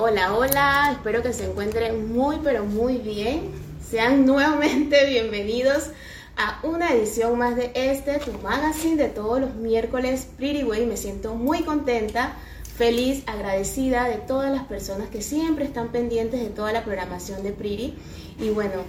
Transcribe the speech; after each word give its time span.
Hola, 0.00 0.32
hola, 0.36 0.90
espero 0.92 1.24
que 1.24 1.32
se 1.32 1.44
encuentren 1.44 2.12
muy 2.12 2.36
pero 2.44 2.64
muy 2.64 2.98
bien. 2.98 3.50
Sean 3.84 4.24
nuevamente 4.26 5.04
bienvenidos 5.06 5.90
a 6.36 6.60
una 6.62 6.92
edición 6.92 7.36
más 7.36 7.56
de 7.56 7.72
este, 7.74 8.20
tu 8.20 8.30
magazine 8.34 8.94
de 8.94 9.08
todos 9.08 9.40
los 9.40 9.56
miércoles, 9.56 10.28
Pretty. 10.36 10.62
Me 10.86 10.96
siento 10.96 11.34
muy 11.34 11.62
contenta, 11.62 12.36
feliz, 12.76 13.24
agradecida 13.26 14.04
de 14.04 14.18
todas 14.18 14.52
las 14.52 14.68
personas 14.68 15.08
que 15.08 15.20
siempre 15.20 15.64
están 15.64 15.88
pendientes 15.88 16.38
de 16.38 16.50
toda 16.50 16.70
la 16.72 16.84
programación 16.84 17.42
de 17.42 17.50
Pretty. 17.50 17.98
Y 18.38 18.50
bueno, 18.50 18.84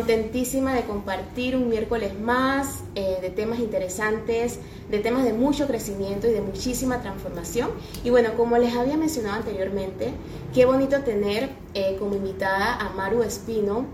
contentísima 0.00 0.72
de 0.72 0.84
compartir 0.84 1.54
un 1.54 1.68
miércoles 1.68 2.18
más 2.18 2.84
eh, 2.94 3.18
de 3.20 3.28
temas 3.28 3.58
interesantes, 3.58 4.58
de 4.90 4.98
temas 4.98 5.24
de 5.24 5.34
mucho 5.34 5.66
crecimiento 5.66 6.26
y 6.26 6.32
de 6.32 6.40
muchísima 6.40 7.02
transformación. 7.02 7.68
Y 8.02 8.08
bueno, 8.08 8.30
como 8.34 8.56
les 8.56 8.74
había 8.74 8.96
mencionado 8.96 9.36
anteriormente, 9.36 10.12
qué 10.54 10.64
bonito 10.64 11.02
tener 11.02 11.50
eh, 11.74 11.96
como 11.98 12.14
invitada 12.14 12.76
a 12.76 12.88
Maru 12.94 13.22
Espino, 13.22 13.84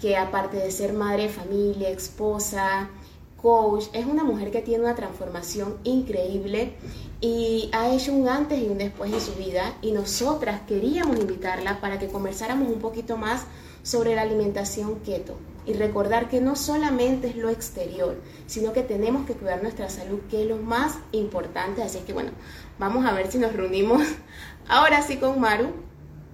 que 0.00 0.16
aparte 0.16 0.56
de 0.56 0.70
ser 0.70 0.92
madre 0.92 1.24
de 1.24 1.28
familia, 1.30 1.88
esposa, 1.88 2.88
coach, 3.42 3.86
es 3.92 4.06
una 4.06 4.22
mujer 4.22 4.52
que 4.52 4.62
tiene 4.62 4.84
una 4.84 4.94
transformación 4.94 5.78
increíble 5.82 6.74
y 7.20 7.70
ha 7.72 7.92
hecho 7.92 8.12
un 8.12 8.28
antes 8.28 8.60
y 8.62 8.68
un 8.68 8.78
después 8.78 9.12
en 9.12 9.20
su 9.20 9.32
vida 9.34 9.74
y 9.82 9.90
nosotras 9.90 10.60
queríamos 10.68 11.18
invitarla 11.18 11.80
para 11.80 11.98
que 11.98 12.06
conversáramos 12.06 12.68
un 12.68 12.78
poquito 12.78 13.16
más 13.16 13.46
sobre 13.82 14.14
la 14.14 14.22
alimentación 14.22 15.00
keto 15.00 15.36
y 15.66 15.72
recordar 15.72 16.28
que 16.28 16.40
no 16.40 16.54
solamente 16.56 17.28
es 17.28 17.36
lo 17.36 17.50
exterior, 17.50 18.16
sino 18.46 18.72
que 18.72 18.82
tenemos 18.82 19.26
que 19.26 19.34
cuidar 19.34 19.62
nuestra 19.62 19.90
salud, 19.90 20.20
que 20.30 20.42
es 20.42 20.48
lo 20.48 20.56
más 20.56 20.98
importante. 21.12 21.82
Así 21.82 21.98
que 22.00 22.12
bueno, 22.12 22.30
vamos 22.78 23.04
a 23.04 23.12
ver 23.12 23.30
si 23.30 23.38
nos 23.38 23.52
reunimos 23.52 24.02
ahora 24.68 25.02
sí 25.02 25.16
con 25.16 25.40
Maru 25.40 25.70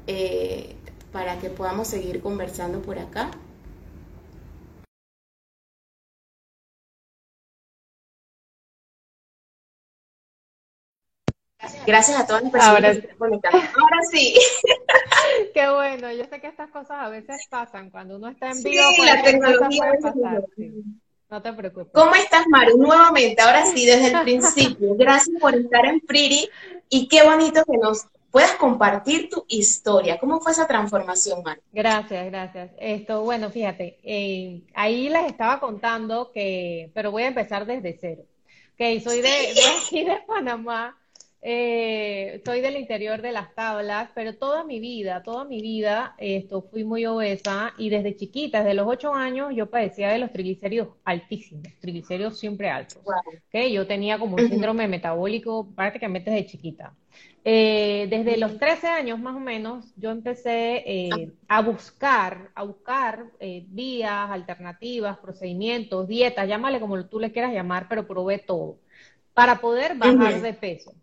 eh, 0.07 0.77
para 1.13 1.39
que 1.39 1.51
podamos 1.51 1.89
seguir 1.89 2.21
conversando 2.21 2.83
por 2.83 2.99
acá. 2.99 3.31
Gracias 11.93 12.21
a 12.21 12.27
todas 12.27 12.43
las 12.43 12.53
personas 12.53 12.75
Ahora, 12.75 13.01
que 13.03 13.09
conectando. 13.17 13.59
Ahora 13.59 14.03
sí. 14.11 14.35
qué 15.55 15.69
bueno, 15.69 16.11
yo 16.11 16.25
sé 16.25 16.41
que 16.41 16.47
estas 16.47 16.71
cosas 16.71 16.93
a 16.93 17.11
veces 17.11 17.47
pasan, 17.51 17.91
cuando 17.91 18.17
uno 18.17 18.29
está 18.31 18.49
en 18.49 18.55
Sí, 18.55 18.71
vivo, 18.71 18.83
la 19.05 19.21
cualquier 19.21 19.21
cosa 19.21 19.31
tecnología 19.31 19.85
puede 19.85 20.01
pasar, 20.01 20.45
sí. 20.57 20.73
No 21.29 21.43
te 21.43 21.53
preocupes. 21.53 21.93
¿Cómo 21.93 22.15
estás, 22.15 22.47
Maru? 22.49 22.79
Nuevamente, 22.79 23.43
ahora 23.43 23.67
sí, 23.67 23.85
desde 23.85 24.11
el 24.11 24.21
principio. 24.23 24.95
Gracias 24.95 25.37
por 25.39 25.55
estar 25.55 25.85
en 25.85 26.01
Pretty 26.01 26.49
y 26.89 27.09
qué 27.09 27.23
bonito 27.25 27.63
que 27.63 27.77
nos 27.77 28.07
puedas 28.31 28.53
compartir 28.53 29.29
tu 29.29 29.45
historia. 29.49 30.19
¿Cómo 30.19 30.41
fue 30.41 30.53
esa 30.53 30.67
transformación, 30.67 31.43
Maru? 31.43 31.61
Gracias, 31.75 32.25
gracias. 32.25 32.71
Esto, 32.79 33.21
bueno, 33.21 33.51
fíjate, 33.51 33.99
eh, 34.03 34.63
ahí 34.73 35.11
les 35.11 35.27
estaba 35.27 35.61
contando 35.61 36.33
que, 36.33 36.91
pero 36.95 37.11
voy 37.11 37.25
a 37.25 37.29
empezar 37.29 37.67
desde 37.67 37.99
cero. 38.01 38.23
Ok, 38.73 39.03
soy 39.05 39.21
de, 39.21 39.29
de 39.55 39.63
aquí 39.79 40.05
de 40.05 40.17
Panamá, 40.27 40.97
eh, 41.45 42.41
soy 42.45 42.61
del 42.61 42.77
interior 42.77 43.21
de 43.21 43.33
las 43.33 43.53
tablas, 43.55 44.11
pero 44.15 44.37
toda 44.37 44.63
mi 44.63 44.79
vida, 44.79 45.25
toda 45.25 45.45
mi 45.45 45.61
vida, 45.61 46.15
esto, 46.19 46.63
fui 46.63 46.85
muy 46.85 47.05
obesa 47.05 47.75
y 47.77 47.91
desde 47.91 48.15
chiquita, 48.15 48.61
desde 48.61 48.75
los 48.75 48.87
ocho 48.87 49.13
años, 49.13 49.53
yo 49.53 49.69
padecía 49.69 50.11
de 50.11 50.19
los 50.19 50.33
triglicéridos 50.33 50.91
altísimos, 51.05 51.67
triglicéridos 51.81 52.39
siempre 52.39 52.71
altos. 52.71 53.03
Wow. 53.03 53.69
Yo 53.71 53.87
tenía 53.89 54.21
como 54.21 54.37
un 54.37 54.49
síndrome 54.49 54.87
metabólico 54.87 55.69
prácticamente 55.75 56.31
desde 56.31 56.47
chiquita. 56.47 56.95
Eh, 57.45 58.07
desde 58.09 58.37
los 58.37 58.57
13 58.57 58.87
años 58.87 59.19
más 59.19 59.35
o 59.35 59.41
menos, 59.41 59.93
yo 59.97 60.11
empecé 60.11 60.85
eh, 60.87 61.33
a 61.49 61.61
buscar, 61.61 62.51
a 62.55 62.63
buscar 62.63 63.25
eh, 63.41 63.65
vías, 63.67 64.31
alternativas, 64.31 65.19
procedimientos, 65.19 66.07
dietas, 66.07 66.47
llámale 66.47 66.79
como 66.79 67.05
tú 67.07 67.19
le 67.19 67.33
quieras 67.33 67.53
llamar, 67.53 67.89
pero 67.89 68.07
probé 68.07 68.39
todo, 68.39 68.79
para 69.35 69.61
poder 69.61 69.97
bajar 69.97 70.41
de 70.41 70.55
peso. 70.55 70.95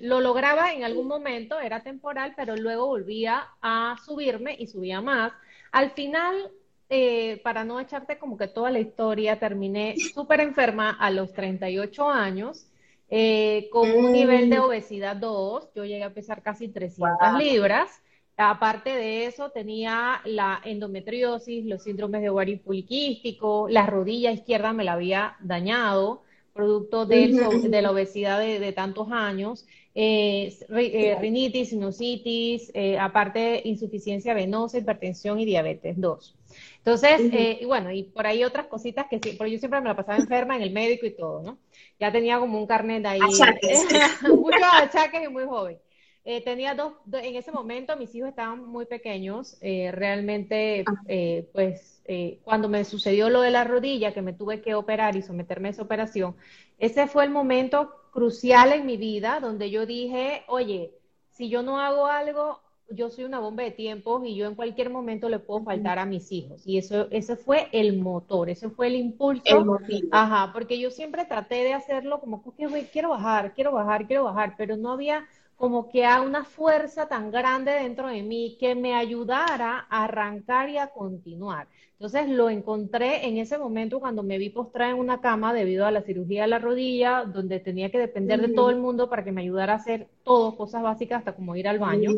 Lo 0.00 0.20
lograba 0.20 0.72
en 0.72 0.84
algún 0.84 1.06
momento, 1.08 1.58
era 1.60 1.82
temporal, 1.82 2.34
pero 2.36 2.56
luego 2.56 2.86
volvía 2.86 3.48
a 3.62 3.96
subirme 4.04 4.54
y 4.58 4.66
subía 4.66 5.00
más. 5.00 5.32
Al 5.72 5.90
final, 5.92 6.50
eh, 6.88 7.40
para 7.44 7.64
no 7.64 7.80
echarte 7.80 8.18
como 8.18 8.36
que 8.36 8.48
toda 8.48 8.70
la 8.70 8.78
historia, 8.80 9.38
terminé 9.38 9.98
súper 9.98 10.40
enferma 10.40 10.90
a 10.90 11.10
los 11.10 11.32
38 11.34 12.08
años, 12.08 12.68
eh, 13.08 13.68
con 13.72 13.92
un 13.94 14.12
nivel 14.12 14.50
de 14.50 14.58
Mm. 14.58 14.62
obesidad 14.62 15.16
2. 15.16 15.70
Yo 15.74 15.84
llegué 15.84 16.04
a 16.04 16.14
pesar 16.14 16.42
casi 16.42 16.68
300 16.68 17.32
Wow. 17.32 17.38
libras. 17.38 17.90
Aparte 18.38 18.90
de 18.90 19.26
eso, 19.26 19.50
tenía 19.50 20.20
la 20.24 20.60
endometriosis, 20.64 21.64
los 21.64 21.82
síndromes 21.84 22.20
de 22.22 22.28
ovario 22.28 22.60
poliquístico, 22.62 23.66
la 23.68 23.86
rodilla 23.86 24.30
izquierda 24.30 24.72
me 24.74 24.84
la 24.84 24.92
había 24.92 25.36
dañado, 25.40 26.22
producto 26.56 27.06
de 27.06 27.82
la 27.82 27.90
obesidad 27.92 28.40
de, 28.40 28.58
de 28.60 28.72
tantos 28.72 29.08
años, 29.12 29.66
eh, 29.94 30.56
eh, 30.70 31.16
rinitis, 31.20 31.70
sinusitis, 31.70 32.70
eh, 32.74 32.98
aparte 32.98 33.62
insuficiencia 33.64 34.34
venosa, 34.34 34.78
hipertensión 34.78 35.40
y 35.40 35.44
diabetes 35.46 35.96
2. 36.00 36.36
Entonces, 36.78 37.28
eh, 37.32 37.58
y 37.60 37.64
bueno, 37.66 37.90
y 37.92 38.04
por 38.04 38.26
ahí 38.26 38.44
otras 38.44 38.66
cositas 38.68 39.06
que 39.10 39.18
sí, 39.20 39.34
pero 39.38 39.48
yo 39.48 39.58
siempre 39.58 39.80
me 39.80 39.88
la 39.88 39.96
pasaba 39.96 40.18
enferma 40.18 40.56
en 40.56 40.62
el 40.62 40.72
médico 40.72 41.06
y 41.06 41.16
todo, 41.16 41.42
¿no? 41.42 41.58
Ya 41.98 42.12
tenía 42.12 42.38
como 42.38 42.58
un 42.58 42.66
carnet 42.66 43.04
ahí, 43.06 43.56
Achaques. 43.58 43.86
muchos 44.20 44.66
achaques 44.66 45.22
y 45.24 45.28
muy 45.28 45.44
joven. 45.44 45.78
Eh, 46.24 46.42
tenía 46.44 46.74
dos, 46.74 46.94
do- 47.04 47.18
en 47.18 47.36
ese 47.36 47.52
momento 47.52 47.96
mis 47.96 48.14
hijos 48.14 48.30
estaban 48.30 48.64
muy 48.64 48.86
pequeños, 48.86 49.56
eh, 49.60 49.92
realmente, 49.92 50.90
Ah. 50.90 51.06
eh, 51.06 51.48
pues, 51.52 51.95
eh, 52.08 52.40
cuando 52.44 52.68
me 52.68 52.84
sucedió 52.84 53.30
lo 53.30 53.40
de 53.40 53.50
la 53.50 53.64
rodilla, 53.64 54.14
que 54.14 54.22
me 54.22 54.32
tuve 54.32 54.60
que 54.60 54.74
operar 54.74 55.16
y 55.16 55.22
someterme 55.22 55.68
a 55.68 55.70
esa 55.72 55.82
operación, 55.82 56.36
ese 56.78 57.06
fue 57.06 57.24
el 57.24 57.30
momento 57.30 57.90
crucial 58.12 58.72
en 58.72 58.86
mi 58.86 58.96
vida 58.96 59.40
donde 59.40 59.70
yo 59.70 59.86
dije, 59.86 60.44
oye, 60.48 60.92
si 61.30 61.48
yo 61.48 61.62
no 61.62 61.80
hago 61.80 62.06
algo, 62.06 62.60
yo 62.90 63.10
soy 63.10 63.24
una 63.24 63.40
bomba 63.40 63.64
de 63.64 63.72
tiempos 63.72 64.22
y 64.24 64.36
yo 64.36 64.46
en 64.46 64.54
cualquier 64.54 64.90
momento 64.90 65.28
le 65.28 65.38
puedo 65.38 65.64
faltar 65.64 65.98
a 65.98 66.06
mis 66.06 66.30
hijos. 66.32 66.66
Y 66.66 66.78
eso, 66.78 67.08
ese 67.10 67.36
fue 67.36 67.68
el 67.72 67.98
motor, 67.98 68.48
ese 68.48 68.70
fue 68.70 68.86
el 68.86 68.94
El 68.94 69.00
impulso 69.00 69.64
motivo. 69.64 70.08
Ajá, 70.12 70.52
porque 70.52 70.78
yo 70.78 70.90
siempre 70.90 71.24
traté 71.24 71.56
de 71.56 71.74
hacerlo 71.74 72.20
como 72.20 72.42
güey, 72.42 72.86
quiero 72.86 73.10
bajar, 73.10 73.54
quiero 73.54 73.72
bajar, 73.72 74.06
quiero 74.06 74.24
bajar, 74.24 74.54
pero 74.56 74.76
no 74.76 74.92
había 74.92 75.26
como 75.56 75.88
que 75.88 76.04
a 76.04 76.20
una 76.20 76.44
fuerza 76.44 77.08
tan 77.08 77.30
grande 77.30 77.72
dentro 77.72 78.08
de 78.08 78.22
mí 78.22 78.56
que 78.60 78.74
me 78.74 78.94
ayudara 78.94 79.86
a 79.88 80.04
arrancar 80.04 80.68
y 80.68 80.78
a 80.78 80.88
continuar. 80.88 81.66
Entonces 81.98 82.28
lo 82.28 82.50
encontré 82.50 83.26
en 83.26 83.38
ese 83.38 83.56
momento 83.56 84.00
cuando 84.00 84.22
me 84.22 84.36
vi 84.36 84.50
postrada 84.50 84.90
en 84.90 84.98
una 84.98 85.22
cama 85.22 85.54
debido 85.54 85.86
a 85.86 85.90
la 85.90 86.02
cirugía 86.02 86.42
de 86.42 86.48
la 86.48 86.58
rodilla, 86.58 87.24
donde 87.24 87.58
tenía 87.58 87.90
que 87.90 87.98
depender 87.98 88.38
de 88.42 88.52
todo 88.52 88.68
el 88.68 88.76
mundo 88.76 89.08
para 89.08 89.24
que 89.24 89.32
me 89.32 89.40
ayudara 89.40 89.72
a 89.72 89.76
hacer 89.76 90.06
todo, 90.22 90.58
cosas 90.58 90.82
básicas, 90.82 91.20
hasta 91.20 91.34
como 91.34 91.56
ir 91.56 91.66
al 91.66 91.78
baño. 91.78 92.10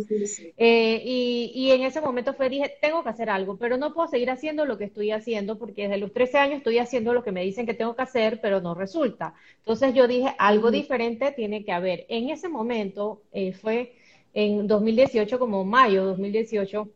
Eh, 0.56 1.02
y, 1.04 1.52
y 1.54 1.70
en 1.70 1.82
ese 1.82 2.00
momento 2.00 2.34
fue, 2.34 2.48
dije, 2.48 2.74
tengo 2.82 3.04
que 3.04 3.10
hacer 3.10 3.30
algo, 3.30 3.56
pero 3.56 3.76
no 3.76 3.94
puedo 3.94 4.08
seguir 4.08 4.30
haciendo 4.30 4.64
lo 4.64 4.78
que 4.78 4.84
estoy 4.84 5.12
haciendo 5.12 5.58
porque 5.58 5.82
desde 5.82 5.98
los 5.98 6.12
13 6.12 6.38
años 6.38 6.56
estoy 6.58 6.78
haciendo 6.78 7.14
lo 7.14 7.22
que 7.22 7.30
me 7.30 7.44
dicen 7.44 7.64
que 7.64 7.74
tengo 7.74 7.94
que 7.94 8.02
hacer, 8.02 8.40
pero 8.40 8.60
no 8.60 8.74
resulta. 8.74 9.34
Entonces 9.58 9.94
yo 9.94 10.08
dije, 10.08 10.34
algo 10.38 10.72
diferente 10.72 11.30
tiene 11.30 11.64
que 11.64 11.70
haber. 11.70 12.04
En 12.08 12.30
ese 12.30 12.48
momento, 12.48 13.22
eh, 13.30 13.52
fue 13.52 13.92
en 14.34 14.66
2018, 14.66 15.38
como 15.38 15.64
mayo 15.64 16.00
de 16.00 16.06
2018, 16.08 16.88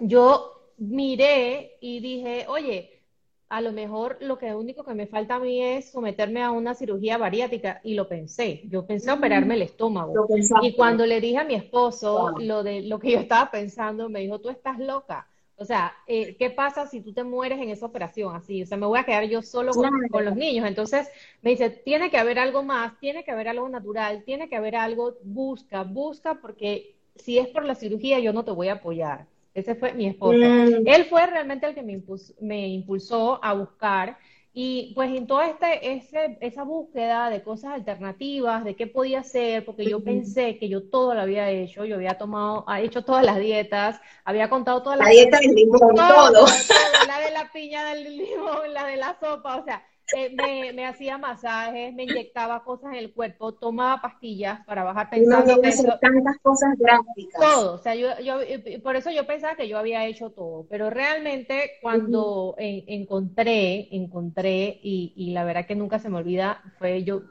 yo 0.00 0.55
miré 0.78 1.76
y 1.80 2.00
dije, 2.00 2.46
oye, 2.48 3.02
a 3.48 3.60
lo 3.60 3.72
mejor 3.72 4.18
lo 4.20 4.38
que 4.38 4.54
único 4.54 4.84
que 4.84 4.94
me 4.94 5.06
falta 5.06 5.36
a 5.36 5.40
mí 5.40 5.62
es 5.62 5.90
someterme 5.92 6.42
a 6.42 6.50
una 6.50 6.74
cirugía 6.74 7.16
bariátrica 7.18 7.80
y 7.84 7.94
lo 7.94 8.08
pensé. 8.08 8.62
Yo 8.68 8.86
pensé 8.86 9.12
operarme 9.12 9.54
el 9.54 9.62
estómago. 9.62 10.14
Y 10.62 10.74
cuando 10.74 11.06
le 11.06 11.20
dije 11.20 11.38
a 11.38 11.44
mi 11.44 11.54
esposo 11.54 12.32
Wow. 12.32 12.38
lo 12.40 12.62
de 12.62 12.82
lo 12.82 12.98
que 12.98 13.12
yo 13.12 13.20
estaba 13.20 13.50
pensando, 13.50 14.08
me 14.08 14.20
dijo, 14.20 14.40
tú 14.40 14.48
estás 14.50 14.78
loca. 14.78 15.28
O 15.58 15.64
sea, 15.64 15.94
eh, 16.06 16.36
¿qué 16.38 16.50
pasa 16.50 16.86
si 16.86 17.00
tú 17.00 17.14
te 17.14 17.24
mueres 17.24 17.58
en 17.60 17.70
esa 17.70 17.86
operación? 17.86 18.34
Así, 18.34 18.62
o 18.62 18.66
sea, 18.66 18.76
me 18.76 18.86
voy 18.86 18.98
a 18.98 19.04
quedar 19.04 19.24
yo 19.24 19.40
solo 19.42 19.76
con, 19.76 19.88
Claro. 19.88 20.08
con 20.10 20.24
los 20.24 20.36
niños. 20.36 20.66
Entonces 20.66 21.08
me 21.42 21.50
dice, 21.50 21.70
tiene 21.70 22.10
que 22.10 22.18
haber 22.18 22.38
algo 22.38 22.62
más, 22.62 22.98
tiene 23.00 23.24
que 23.24 23.30
haber 23.30 23.48
algo 23.48 23.68
natural, 23.68 24.22
tiene 24.24 24.48
que 24.48 24.56
haber 24.56 24.76
algo, 24.76 25.14
busca, 25.22 25.82
busca, 25.84 26.34
porque 26.40 26.96
si 27.14 27.38
es 27.38 27.48
por 27.48 27.64
la 27.64 27.74
cirugía, 27.74 28.18
yo 28.20 28.32
no 28.32 28.44
te 28.44 28.50
voy 28.50 28.68
a 28.68 28.74
apoyar. 28.74 29.26
Ese 29.56 29.74
fue 29.74 29.92
mi 29.94 30.06
esposo. 30.06 30.36
Mm. 30.38 30.86
Él 30.86 31.04
fue 31.06 31.26
realmente 31.26 31.66
el 31.66 31.74
que 31.74 31.82
me 31.82 31.94
impus- 31.94 32.34
me 32.40 32.68
impulsó 32.68 33.42
a 33.42 33.54
buscar 33.54 34.18
y 34.52 34.92
pues 34.94 35.10
en 35.14 35.26
toda 35.26 35.48
este, 35.48 35.92
ese, 35.92 36.38
esa 36.40 36.62
búsqueda 36.62 37.28
de 37.30 37.42
cosas 37.42 37.72
alternativas, 37.74 38.64
de 38.64 38.74
qué 38.74 38.86
podía 38.86 39.20
hacer, 39.20 39.64
porque 39.66 39.84
yo 39.84 40.02
pensé 40.02 40.58
que 40.58 40.68
yo 40.68 40.88
todo 40.88 41.14
lo 41.14 41.20
había 41.20 41.50
hecho, 41.50 41.84
yo 41.84 41.96
había 41.96 42.16
tomado, 42.16 42.64
ha 42.66 42.80
hecho 42.80 43.02
todas 43.04 43.24
las 43.24 43.38
dietas, 43.38 44.00
había 44.24 44.48
contado 44.48 44.82
todas 44.82 44.98
La 44.98 45.04
las 45.04 45.12
dieta 45.12 45.38
del 45.40 45.54
limón, 45.54 45.78
todo, 45.94 46.32
todo. 46.32 46.32
todo, 46.32 47.06
la 47.06 47.20
de 47.20 47.30
la 47.32 47.50
piña 47.52 47.84
del 47.92 48.16
limón, 48.16 48.72
la 48.72 48.86
de 48.86 48.96
la 48.96 49.16
sopa, 49.20 49.56
o 49.56 49.64
sea, 49.64 49.82
eh, 50.14 50.72
me, 50.72 50.86
hacía 50.86 51.18
masajes, 51.18 51.94
me 51.94 52.04
inyectaba 52.04 52.62
cosas 52.62 52.92
en 52.92 52.98
el 52.98 53.12
cuerpo, 53.12 53.54
tomaba 53.54 54.00
pastillas 54.00 54.64
para 54.66 54.84
bajar 54.84 55.10
pensando 55.10 55.56
no, 55.56 55.60
tantas 55.60 56.38
cosas 56.42 56.78
drásticas. 56.78 57.40
Todo, 57.40 57.74
o 57.74 57.78
sea, 57.78 57.94
yo, 57.94 58.08
yo, 58.20 58.38
por 58.82 58.96
eso 58.96 59.10
yo 59.10 59.26
pensaba 59.26 59.56
que 59.56 59.68
yo 59.68 59.78
había 59.78 60.06
hecho 60.06 60.30
todo, 60.30 60.66
pero 60.68 60.90
realmente 60.90 61.72
cuando 61.82 62.54
encontré, 62.58 63.88
encontré, 63.94 64.78
y, 64.82 65.12
y 65.16 65.32
la 65.32 65.44
verdad 65.44 65.66
que 65.66 65.74
nunca 65.74 65.98
se 65.98 66.08
me 66.08 66.18
olvida, 66.18 66.62
fue 66.78 67.02
yo, 67.04 67.22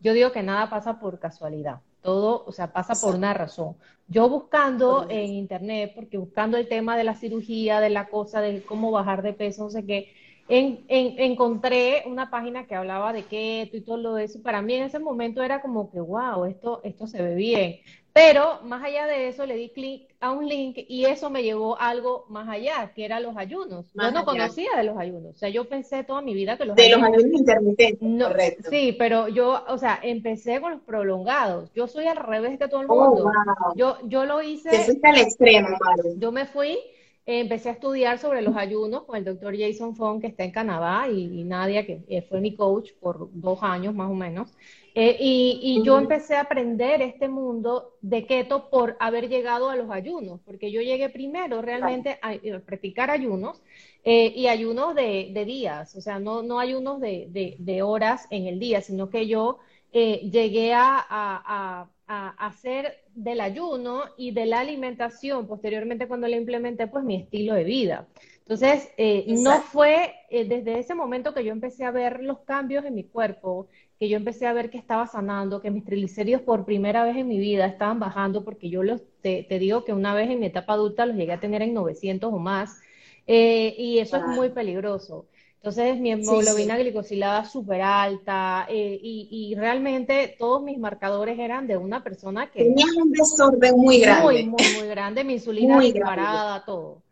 yo 0.00 0.12
digo 0.12 0.32
que 0.32 0.42
nada 0.42 0.70
pasa 0.70 0.98
por 0.98 1.18
casualidad 1.18 1.80
todo, 2.04 2.44
o 2.46 2.52
sea, 2.52 2.70
pasa 2.70 2.94
por 2.94 3.16
una 3.16 3.32
razón. 3.32 3.76
Yo 4.08 4.28
buscando 4.28 5.06
en 5.08 5.32
internet, 5.32 5.92
porque 5.94 6.18
buscando 6.18 6.58
el 6.58 6.68
tema 6.68 6.98
de 6.98 7.04
la 7.04 7.14
cirugía, 7.14 7.80
de 7.80 7.88
la 7.88 8.08
cosa, 8.08 8.42
de 8.42 8.62
cómo 8.62 8.90
bajar 8.90 9.22
de 9.22 9.32
peso, 9.32 9.64
no 9.64 9.70
sé 9.70 9.86
qué, 9.86 10.12
en, 10.48 10.84
encontré 10.88 12.04
una 12.06 12.30
página 12.30 12.66
que 12.66 12.74
hablaba 12.74 13.12
de 13.12 13.24
keto 13.24 13.76
y 13.76 13.80
todo 13.80 13.96
lo 13.96 14.14
de 14.14 14.24
eso. 14.24 14.42
Para 14.42 14.62
mí 14.62 14.74
en 14.74 14.84
ese 14.84 14.98
momento 14.98 15.42
era 15.42 15.60
como 15.60 15.90
que, 15.90 16.00
wow, 16.00 16.44
esto, 16.44 16.80
esto 16.84 17.06
se 17.06 17.22
ve 17.22 17.34
bien. 17.34 17.80
Pero 18.14 18.60
más 18.62 18.84
allá 18.84 19.06
de 19.06 19.26
eso, 19.26 19.44
le 19.44 19.56
di 19.56 19.70
clic 19.70 20.14
a 20.20 20.30
un 20.30 20.46
link 20.46 20.78
y 20.86 21.04
eso 21.04 21.30
me 21.30 21.42
llevó 21.42 21.76
a 21.80 21.88
algo 21.88 22.26
más 22.28 22.48
allá, 22.48 22.92
que 22.94 23.04
era 23.04 23.18
los 23.18 23.36
ayunos. 23.36 23.86
yo 23.92 24.10
no 24.12 24.24
conocía 24.24 24.70
de 24.76 24.84
los 24.84 24.96
ayunos. 24.96 25.34
O 25.34 25.38
sea, 25.38 25.48
yo 25.48 25.68
pensé 25.68 26.04
toda 26.04 26.20
mi 26.20 26.32
vida 26.32 26.56
que 26.56 26.64
los 26.64 26.76
de 26.76 26.90
los 26.90 27.02
ayunos 27.02 27.32
intermitentes. 27.32 28.28
correcto. 28.28 28.70
Sí, 28.70 28.94
pero 28.96 29.26
yo, 29.26 29.64
o 29.66 29.78
sea, 29.78 29.98
empecé 30.00 30.60
con 30.60 30.70
los 30.70 30.82
prolongados. 30.82 31.72
Yo 31.74 31.88
soy 31.88 32.06
al 32.06 32.18
revés 32.18 32.56
que 32.56 32.68
todo 32.68 32.82
el 32.82 32.86
oh, 32.88 32.94
mundo. 32.94 33.32
yo, 33.74 33.98
yo 34.04 34.24
lo 34.26 34.40
hice. 34.42 34.70
Te 34.70 34.78
fuiste 34.84 35.08
al 35.08 35.18
extremo, 35.18 35.70
madre. 35.70 36.10
Yo 36.16 36.30
me 36.30 36.46
fui 36.46 36.78
empecé 37.26 37.70
a 37.70 37.72
estudiar 37.72 38.18
sobre 38.18 38.42
los 38.42 38.54
ayunos 38.56 39.04
con 39.04 39.16
el 39.16 39.24
doctor 39.24 39.56
Jason 39.58 39.96
Fong, 39.96 40.20
que 40.20 40.26
está 40.26 40.44
en 40.44 40.50
Canadá, 40.50 41.08
y, 41.08 41.44
Nadia, 41.44 41.86
que 41.86 42.02
eh, 42.08 42.22
fue 42.22 42.40
mi 42.40 42.54
coach 42.54 42.92
por 43.00 43.30
dos 43.32 43.58
años 43.62 43.94
más 43.94 44.10
o 44.10 44.14
menos. 44.14 44.52
Eh, 44.94 45.16
y, 45.18 45.82
yo 45.82 45.98
empecé 45.98 46.36
a 46.36 46.42
aprender 46.42 47.02
este 47.02 47.28
mundo 47.28 47.94
de 48.00 48.26
keto 48.26 48.68
por 48.70 48.96
haber 49.00 49.28
llegado 49.28 49.70
a 49.70 49.76
los 49.76 49.90
ayunos, 49.90 50.40
porque 50.44 50.70
yo 50.70 50.82
llegué 50.82 51.08
primero 51.08 51.62
realmente 51.62 52.18
a, 52.22 52.34
practicar 52.64 53.10
ayunos 53.10 53.60
eh, 54.04 54.32
y 54.36 54.46
ayunos 54.46 54.94
de, 54.94 55.44
días, 55.46 55.96
o 55.96 56.00
sea, 56.00 56.18
no, 56.18 56.42
no 56.42 56.60
ayunos 56.60 57.00
de, 57.00 57.80
horas 57.82 58.26
en 58.30 58.46
el 58.46 58.58
día, 58.58 58.82
sino 58.82 59.08
que 59.10 59.26
yo 59.26 59.58
llegué 59.92 60.74
a 60.74 61.88
hacer 62.06 63.03
del 63.14 63.40
ayuno 63.40 64.02
y 64.16 64.32
de 64.32 64.46
la 64.46 64.60
alimentación, 64.60 65.46
posteriormente 65.46 66.08
cuando 66.08 66.28
la 66.28 66.36
implementé, 66.36 66.86
pues 66.86 67.04
mi 67.04 67.16
estilo 67.16 67.54
de 67.54 67.64
vida. 67.64 68.06
Entonces, 68.40 68.90
eh, 68.98 69.24
no 69.28 69.62
fue 69.62 70.12
eh, 70.28 70.44
desde 70.44 70.78
ese 70.78 70.94
momento 70.94 71.32
que 71.32 71.44
yo 71.44 71.52
empecé 71.52 71.84
a 71.84 71.90
ver 71.90 72.22
los 72.22 72.40
cambios 72.40 72.84
en 72.84 72.94
mi 72.94 73.04
cuerpo, 73.04 73.68
que 73.98 74.08
yo 74.10 74.18
empecé 74.18 74.46
a 74.46 74.52
ver 74.52 74.68
que 74.68 74.76
estaba 74.76 75.06
sanando, 75.06 75.62
que 75.62 75.70
mis 75.70 75.84
triglicéridos 75.84 76.42
por 76.42 76.66
primera 76.66 77.04
vez 77.04 77.16
en 77.16 77.26
mi 77.26 77.38
vida 77.38 77.64
estaban 77.64 78.00
bajando, 78.00 78.44
porque 78.44 78.68
yo 78.68 78.82
los, 78.82 79.00
te, 79.22 79.46
digo 79.58 79.84
que 79.84 79.94
una 79.94 80.12
vez 80.12 80.28
en 80.28 80.40
mi 80.40 80.46
etapa 80.46 80.74
adulta 80.74 81.06
los 81.06 81.16
llegué 81.16 81.32
a 81.32 81.40
tener 81.40 81.62
en 81.62 81.72
900 81.72 82.34
o 82.34 82.38
más, 82.38 82.80
eh, 83.26 83.74
y 83.78 83.98
eso 83.98 84.18
es 84.18 84.26
muy 84.26 84.50
peligroso. 84.50 85.26
Entonces 85.64 85.98
mi 85.98 86.12
hemoglobina 86.12 86.76
glicosilada 86.76 87.46
súper 87.46 87.80
alta 87.80 88.66
eh, 88.68 88.98
y, 89.02 89.54
realmente 89.56 90.36
todos 90.38 90.62
mis 90.62 90.78
marcadores 90.78 91.38
eran 91.38 91.66
de 91.66 91.78
una 91.78 92.04
persona 92.04 92.50
que... 92.50 92.64
Tenía 92.64 92.84
un 93.02 93.10
desorden 93.10 93.74
muy 93.74 93.98
grande. 93.98 94.24
Muy, 94.24 94.44
muy, 94.44 94.62
muy 94.78 94.88
grande, 94.88 95.24
mi 95.24 95.32
insulina 95.32 95.80
disparada, 95.80 96.62
todo. 96.66 97.02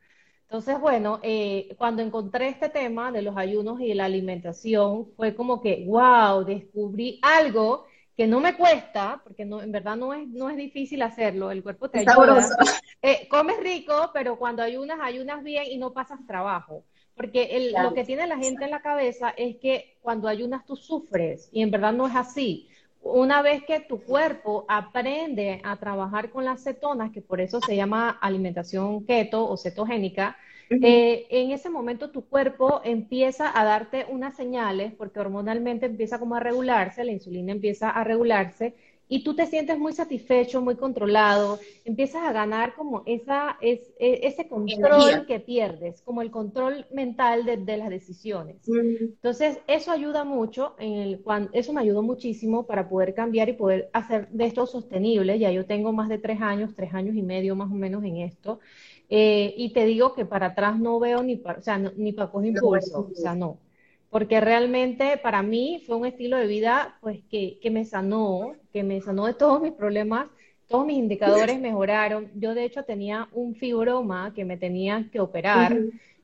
Entonces, 0.42 0.78
bueno, 0.78 1.18
eh, 1.22 1.74
cuando 1.78 2.02
encontré 2.02 2.48
este 2.48 2.68
tema 2.68 3.10
de 3.10 3.22
los 3.22 3.38
ayunos 3.38 3.80
y 3.80 3.88
de 3.88 3.94
la 3.94 4.04
alimentación, 4.04 5.08
fue 5.16 5.34
como 5.34 5.62
que, 5.62 5.86
wow, 5.86 6.44
descubrí 6.44 7.20
algo 7.22 7.86
que 8.14 8.26
no 8.26 8.38
me 8.38 8.54
cuesta, 8.54 9.22
porque 9.24 9.46
no, 9.46 9.62
en 9.62 9.72
verdad 9.72 9.96
no 9.96 10.12
es, 10.12 10.28
no 10.28 10.50
es 10.50 10.58
difícil 10.58 11.00
hacerlo, 11.00 11.50
el 11.50 11.62
cuerpo 11.62 11.88
te 11.88 12.00
ayuda. 12.00 12.46
Eh, 13.00 13.26
comes 13.30 13.58
rico, 13.60 14.10
pero 14.12 14.36
cuando 14.38 14.62
ayunas, 14.62 14.98
ayunas 15.02 15.42
bien 15.42 15.64
y 15.70 15.78
no 15.78 15.94
pasas 15.94 16.20
trabajo. 16.26 16.84
Porque 17.16 17.72
lo 17.78 17.92
que 17.94 18.04
tiene 18.04 18.26
la 18.26 18.38
gente 18.38 18.64
en 18.64 18.70
la 18.70 18.80
cabeza 18.80 19.30
es 19.36 19.56
que 19.56 19.96
cuando 20.00 20.28
ayunas 20.28 20.64
tú 20.64 20.76
sufres 20.76 21.48
y 21.52 21.62
en 21.62 21.70
verdad 21.70 21.92
no 21.92 22.06
es 22.06 22.16
así. 22.16 22.68
Una 23.02 23.42
vez 23.42 23.64
que 23.64 23.80
tu 23.80 24.00
cuerpo 24.00 24.64
aprende 24.68 25.60
a 25.64 25.76
trabajar 25.76 26.30
con 26.30 26.44
las 26.44 26.62
cetonas, 26.62 27.10
que 27.10 27.20
por 27.20 27.40
eso 27.40 27.60
se 27.60 27.74
llama 27.74 28.10
alimentación 28.10 29.04
keto 29.04 29.48
o 29.48 29.56
cetogénica, 29.56 30.36
eh, 30.70 31.26
en 31.28 31.50
ese 31.50 31.68
momento 31.68 32.10
tu 32.10 32.24
cuerpo 32.24 32.80
empieza 32.84 33.58
a 33.58 33.64
darte 33.64 34.06
unas 34.08 34.36
señales, 34.36 34.94
porque 34.94 35.20
hormonalmente 35.20 35.86
empieza 35.86 36.18
como 36.18 36.36
a 36.36 36.40
regularse, 36.40 37.04
la 37.04 37.12
insulina 37.12 37.52
empieza 37.52 37.90
a 37.90 38.04
regularse 38.04 38.74
y 39.12 39.22
tú 39.22 39.34
te 39.36 39.46
sientes 39.46 39.78
muy 39.78 39.92
satisfecho, 39.92 40.62
muy 40.62 40.74
controlado, 40.76 41.58
empiezas 41.84 42.22
a 42.22 42.32
ganar 42.32 42.74
como 42.74 43.02
esa, 43.04 43.58
es, 43.60 43.92
e, 43.98 44.20
ese 44.26 44.48
control 44.48 45.26
que 45.26 45.38
pierdes, 45.38 46.00
como 46.00 46.22
el 46.22 46.30
control 46.30 46.86
mental 46.90 47.44
de, 47.44 47.76
las 47.76 47.90
decisiones. 47.90 48.56
Entonces, 48.66 49.58
eso 49.66 49.92
ayuda 49.92 50.24
mucho, 50.24 50.76
en 50.78 50.94
el, 50.94 51.24
eso 51.52 51.74
me 51.74 51.82
ayudó 51.82 52.02
muchísimo 52.02 52.64
para 52.64 52.88
poder 52.88 53.12
cambiar 53.12 53.50
y 53.50 53.52
poder 53.52 53.90
hacer 53.92 54.30
de 54.30 54.46
esto 54.46 54.64
sostenible. 54.66 55.38
Ya 55.38 55.50
yo 55.50 55.66
tengo 55.66 55.92
más 55.92 56.08
de 56.08 56.16
tres 56.16 56.40
años, 56.40 56.70
tres 56.74 56.94
años 56.94 57.14
y 57.14 57.20
medio 57.20 57.54
más 57.54 57.70
o 57.70 57.74
menos 57.74 58.02
en 58.04 58.16
esto. 58.16 58.60
Eh, 59.10 59.52
y 59.58 59.74
te 59.74 59.84
digo 59.84 60.14
que 60.14 60.24
para 60.24 60.46
atrás 60.46 60.78
no 60.78 60.98
veo 60.98 61.22
ni 61.22 61.36
para, 61.36 61.58
o 61.58 61.62
sea, 61.62 61.76
ni 61.76 62.12
para 62.12 62.30
coger 62.30 62.48
impulso, 62.48 63.10
o 63.12 63.14
sea, 63.14 63.34
no 63.34 63.58
porque 64.12 64.42
realmente 64.42 65.16
para 65.16 65.42
mí 65.42 65.82
fue 65.86 65.96
un 65.96 66.04
estilo 66.04 66.36
de 66.36 66.46
vida 66.46 66.98
pues 67.00 67.20
que, 67.30 67.58
que, 67.62 67.70
me 67.70 67.86
sanó, 67.86 68.52
que 68.70 68.82
me 68.82 69.00
sanó 69.00 69.24
de 69.24 69.32
todos 69.32 69.62
mis 69.62 69.72
problemas, 69.72 70.26
todos 70.68 70.84
mis 70.84 70.98
indicadores 70.98 71.58
mejoraron. 71.60 72.30
Yo 72.34 72.54
de 72.54 72.64
hecho 72.64 72.82
tenía 72.82 73.30
un 73.32 73.54
fibroma 73.54 74.34
que 74.34 74.44
me 74.44 74.58
tenía 74.58 75.08
que 75.10 75.18
operar 75.18 75.78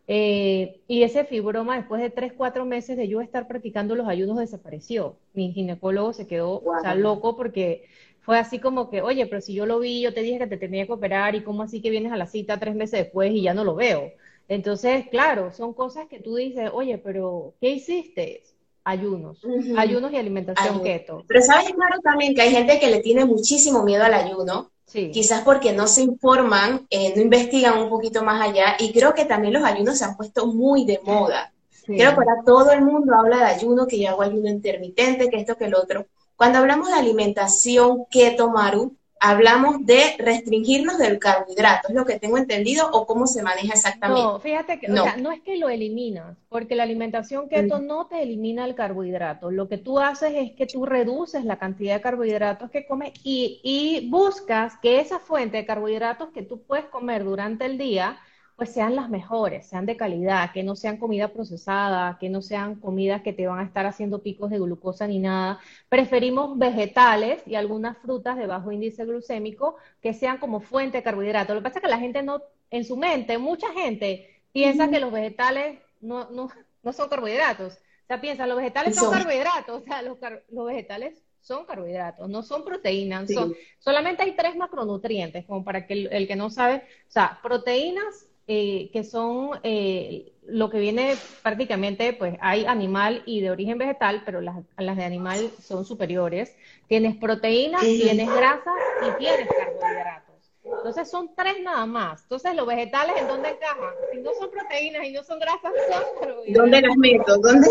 eh, 0.07 0.81
y 0.87 1.03
ese 1.03 1.25
fibroma 1.25 1.77
después 1.77 2.03
de 2.03 2.11
tres, 2.11 2.35
cuatro 2.37 2.67
meses 2.67 2.95
de 2.99 3.09
yo 3.09 3.23
estar 3.23 3.49
practicando 3.49 3.95
los 3.95 4.07
ayunos 4.07 4.37
desapareció. 4.37 5.17
Mi 5.33 5.51
ginecólogo 5.55 6.13
se 6.13 6.27
quedó 6.27 6.63
loco 6.95 7.39
porque 7.39 7.87
fue 8.21 8.39
así 8.39 8.59
como 8.59 8.91
que, 8.91 9.01
oye, 9.01 9.25
pero 9.25 9.41
si 9.41 9.55
yo 9.55 9.65
lo 9.65 9.79
vi, 9.79 10.03
yo 10.03 10.13
te 10.13 10.21
dije 10.21 10.41
que 10.41 10.47
te 10.47 10.59
tenía 10.59 10.85
que 10.85 10.93
operar 10.93 11.35
y 11.35 11.43
cómo 11.43 11.63
así 11.63 11.81
que 11.81 11.89
vienes 11.89 12.13
a 12.13 12.19
la 12.19 12.27
cita 12.27 12.61
tres 12.61 12.75
meses 12.75 13.05
después 13.05 13.33
y 13.33 13.41
ya 13.41 13.55
no 13.55 13.65
lo 13.65 13.75
veo. 13.75 14.13
Entonces, 14.49 15.07
claro, 15.11 15.53
son 15.53 15.75
cosas 15.75 16.07
que 16.09 16.21
tú 16.21 16.37
dices, 16.37 16.71
oye, 16.73 16.99
pero 16.99 17.55
¿qué 17.61 17.71
hiciste? 17.71 18.43
Ayunos, 18.83 19.43
ayunos 19.77 20.11
y 20.13 20.17
alimentación 20.17 20.83
keto. 20.83 21.23
Pero 21.29 21.43
sabes, 21.43 21.71
claro, 21.73 22.01
también 22.03 22.35
que 22.35 22.41
hay 22.41 22.51
gente 22.51 22.81
que 22.81 22.91
le 22.91 23.01
tiene 23.01 23.27
muchísimo 23.27 23.83
miedo 23.83 24.03
al 24.05 24.15
ayuno, 24.15 24.71
sí. 24.87 25.11
quizás 25.13 25.43
porque 25.43 25.75
no 25.75 25.87
se 25.87 26.01
informan, 26.01 26.87
eh, 26.89 27.13
no 27.15 27.21
investigan 27.21 27.77
un 27.79 27.91
poquito 27.91 28.25
más 28.25 28.41
allá, 28.41 28.77
y 28.79 28.91
creo 28.93 29.13
que 29.13 29.27
también 29.27 29.53
los 29.53 29.63
ayunos 29.63 29.99
se 29.99 30.07
han 30.07 30.17
puesto 30.17 30.47
muy 30.47 30.87
de 30.87 31.01
moda. 31.05 31.53
Creo 31.85 32.15
que 32.15 32.21
ahora 32.21 32.43
todo 32.45 32.71
el 32.73 32.83
mundo 32.83 33.15
habla 33.15 33.39
de 33.39 33.45
ayuno, 33.45 33.87
que 33.87 33.99
yo 33.99 34.09
hago 34.09 34.23
ayuno 34.23 34.49
intermitente, 34.49 35.29
que 35.29 35.37
esto, 35.39 35.57
que 35.57 35.67
el 35.67 35.75
otro. 35.75 36.07
Cuando 36.37 36.59
hablamos 36.59 36.89
de 36.89 36.95
alimentación 36.95 38.05
keto, 38.11 38.51
Maru, 38.51 38.97
hablamos 39.21 39.85
de 39.85 40.15
restringirnos 40.19 40.99
del 40.99 41.19
carbohidrato, 41.19 41.89
es 41.89 41.95
lo 41.95 42.05
que 42.05 42.19
tengo 42.19 42.39
entendido, 42.39 42.89
o 42.93 43.07
cómo 43.07 43.27
se 43.27 43.43
maneja 43.43 43.75
exactamente. 43.75 44.23
No, 44.23 44.41
fíjate 44.41 44.79
que 44.79 44.89
no, 44.89 45.05
no 45.17 45.33
es 45.33 45.41
que 45.41 45.57
lo 45.57 45.69
eliminas, 45.69 46.37
porque 46.49 46.75
la 46.75 46.83
alimentación 46.83 47.49
keto 47.49 47.81
no 47.81 48.07
te 48.07 48.23
elimina 48.23 48.65
el 48.65 48.75
carbohidrato. 48.75 49.51
Lo 49.51 49.69
que 49.69 49.79
tú 49.79 49.99
haces 49.99 50.33
es 50.35 50.53
que 50.53 50.67
tú 50.67 50.87
reduces 50.87 51.45
la 51.45 51.59
cantidad 51.59 51.95
de 51.95 52.01
carbohidratos 52.01 52.71
que 52.71 52.87
comes 52.87 53.13
y, 53.23 53.61
y 53.63 54.09
buscas 54.09 54.75
que 54.81 55.01
esa 55.01 55.19
fuente 55.19 55.59
de 55.59 55.67
carbohidratos 55.67 56.31
que 56.31 56.43
tú 56.43 56.63
puedes 56.63 56.87
comer 56.87 57.25
durante 57.25 57.67
el 57.67 57.79
día 57.79 58.19
pues 58.59 58.73
sean 58.73 58.97
las 58.97 59.09
mejores, 59.09 59.67
sean 59.67 59.87
de 59.87 59.97
calidad, 59.97 60.51
que 60.51 60.65
no 60.65 60.75
sean 60.75 60.97
comida 60.97 61.29
procesada, 61.29 62.19
que 62.19 62.29
no 62.29 62.43
sean 62.43 62.75
comidas 62.75 63.23
que 63.23 63.33
te 63.33 63.47
van 63.47 63.61
a 63.61 63.63
estar 63.63 63.87
haciendo 63.87 64.21
picos 64.21 64.51
de 64.51 64.59
glucosa 64.59 65.07
ni 65.07 65.21
nada. 65.21 65.61
Preferimos 65.89 66.59
vegetales 66.59 67.41
y 67.47 67.55
algunas 67.55 67.97
frutas 67.99 68.37
de 68.37 68.49
bajo 68.49 68.73
índice 68.73 69.05
glucémico 69.05 69.77
que 70.03 70.13
sean 70.13 70.39
como 70.39 70.59
fuente 70.59 70.99
de 70.99 71.05
carbohidratos. 71.05 71.55
Lo 71.55 71.61
que 71.61 71.69
pasa 71.69 71.79
es 71.79 71.83
que 71.85 71.89
la 71.89 72.01
gente 72.01 72.21
no, 72.25 72.43
en 72.73 72.85
su 72.85 72.97
mente, 72.97 73.39
mucha 73.39 73.73
gente 73.73 74.29
piensa 74.51 74.91
que 74.91 74.99
los 74.99 75.13
vegetales 75.13 75.79
no, 76.01 76.29
no, 76.31 76.51
no 76.83 76.93
son 76.93 77.09
carbohidratos. 77.09 77.75
O 77.75 78.07
sea, 78.09 78.21
piensa, 78.21 78.49
los 78.49 78.57
vegetales 78.57 78.97
son, 78.97 79.13
carbohidratos, 79.13 79.83
o 79.83 79.85
sea, 79.85 80.03
los, 80.03 80.19
los 80.49 80.67
vegetales 80.67 81.23
son 81.41 81.65
carbohidratos, 81.65 82.29
no 82.29 82.43
son 82.43 82.65
proteínas, 82.65 83.31
son, 83.33 83.55
solamente 83.79 84.23
hay 84.23 84.33
tres 84.33 84.57
macronutrientes, 84.57 85.47
como 85.47 85.65
para 85.65 85.87
que 85.87 86.09
el, 86.11 86.27
que 86.27 86.37
no 86.37 86.51
sabe, 86.51 86.85
o 87.09 87.11
sea, 87.11 87.39
proteínas, 87.43 88.28
eh, 88.51 88.89
que 88.95 89.05
son 89.05 89.61
eh, 89.63 90.33
lo 90.47 90.71
que 90.71 90.79
viene 90.79 91.15
prácticamente, 91.43 92.15
pues 92.15 92.39
hay 92.41 92.65
animal 92.65 93.23
y 93.27 93.43
de 93.43 93.51
origen 93.51 93.77
vegetal, 93.77 94.23
pero 94.25 94.41
las, 94.41 94.57
las 94.79 94.97
de 94.97 95.05
animal 95.05 95.51
son 95.61 95.85
superiores. 95.85 96.57
Tienes 96.87 97.15
proteínas, 97.17 97.83
tienes 97.83 98.27
grasas 98.35 98.75
y 99.07 99.19
tienes 99.19 99.47
carbohidratos. 99.49 100.35
Entonces 100.65 101.11
son 101.11 101.35
tres 101.35 101.61
nada 101.61 101.85
más. 101.85 102.23
Entonces 102.23 102.55
los 102.55 102.67
vegetales, 102.67 103.17
¿en 103.21 103.29
dónde 103.29 103.51
encajan? 103.51 103.93
Si 104.13 104.19
no 104.23 104.31
son 104.41 104.51
proteínas 104.51 105.05
y 105.05 105.13
no 105.13 105.23
son 105.23 105.39
grasas, 105.39 105.73
son 105.91 106.03
carbohidratos. 106.19 106.55
¿Dónde 106.55 106.81
las 106.81 106.97
meto? 106.97 107.37
¿Dónde? 107.37 107.69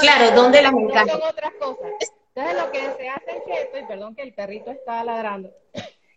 claro, 0.00 0.34
¿dónde 0.34 0.62
las 0.62 0.72
no 0.72 0.88
son 0.90 1.22
otras 1.22 1.52
cosas. 1.60 1.92
Entonces 2.34 2.62
lo 2.62 2.72
que 2.72 2.80
se 2.80 3.08
hace 3.08 3.30
en 3.30 3.42
keto, 3.44 3.78
y 3.78 3.84
perdón 3.86 4.16
que 4.16 4.22
el 4.22 4.34
perrito 4.34 4.72
está 4.72 5.04
ladrando, 5.04 5.50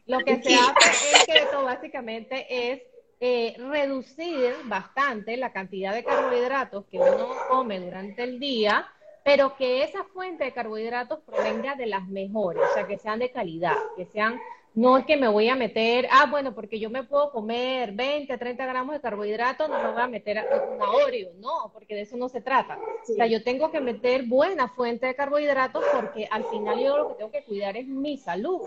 lo 0.08 0.18
que 0.20 0.42
se 0.42 0.56
hace 0.56 1.34
en 1.34 1.42
keto 1.42 1.64
básicamente 1.64 2.72
es 2.72 2.82
eh, 3.20 3.56
reducir 3.58 4.56
bastante 4.66 5.36
la 5.36 5.52
cantidad 5.52 5.94
de 5.94 6.04
carbohidratos 6.04 6.86
que 6.86 7.00
uno 7.00 7.30
come 7.50 7.80
durante 7.80 8.24
el 8.24 8.40
día, 8.40 8.88
pero 9.24 9.56
que 9.56 9.84
esa 9.84 10.04
fuente 10.06 10.46
de 10.46 10.54
carbohidratos 10.54 11.20
provenga 11.26 11.76
de 11.76 11.88
las 11.88 12.08
mejores, 12.08 12.64
o 12.64 12.74
sea, 12.74 12.88
que 12.88 12.98
sean 12.98 13.20
de 13.20 13.32
calidad, 13.32 13.76
que 13.98 14.06
sean 14.06 14.40
no 14.76 14.98
es 14.98 15.06
que 15.06 15.18
me 15.18 15.28
voy 15.28 15.50
a 15.50 15.56
meter, 15.56 16.08
ah, 16.12 16.28
bueno, 16.30 16.54
porque 16.54 16.80
yo 16.80 16.90
me 16.90 17.04
puedo 17.04 17.32
comer 17.32 17.92
20, 17.94 18.38
30 18.38 18.66
gramos 18.66 18.94
de 18.94 19.02
carbohidratos, 19.02 19.68
no 19.68 19.82
me 19.82 19.92
voy 19.92 20.02
a 20.02 20.08
meter 20.08 20.46
una 20.76 20.92
Oreo, 20.92 21.32
no, 21.40 21.72
porque 21.74 21.96
de 21.96 22.02
eso 22.02 22.18
no 22.18 22.30
se 22.30 22.42
trata. 22.42 22.78
O 22.78 23.14
sea, 23.14 23.26
yo 23.26 23.44
tengo 23.44 23.72
que 23.72 23.82
meter 23.82 24.24
buena 24.24 24.70
fuente 24.70 25.08
de 25.08 25.16
carbohidratos 25.16 25.84
porque 25.94 26.28
al 26.30 26.46
final 26.46 26.80
yo 26.80 26.98
lo 26.98 27.10
que 27.10 27.16
tengo 27.16 27.32
que 27.32 27.44
cuidar 27.44 27.78
es 27.78 27.88
mi 27.88 28.18
salud, 28.18 28.62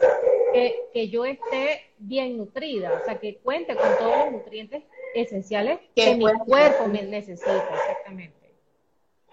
que, 0.52 0.74
que 0.92 1.08
yo 1.08 1.24
esté 1.24 1.82
bien 1.98 2.36
nutrida, 2.36 3.00
o 3.00 3.04
sea, 3.04 3.18
que 3.18 3.36
cuente 3.36 3.76
con 3.76 3.96
todos 3.96 4.16
los 4.24 4.32
nutrientes 4.32 4.82
esenciales 5.14 5.78
que 5.94 6.16
mi 6.16 6.24
cuerpo 6.44 6.88
me 6.88 7.02
necesita, 7.02 7.68
exactamente. 7.74 8.41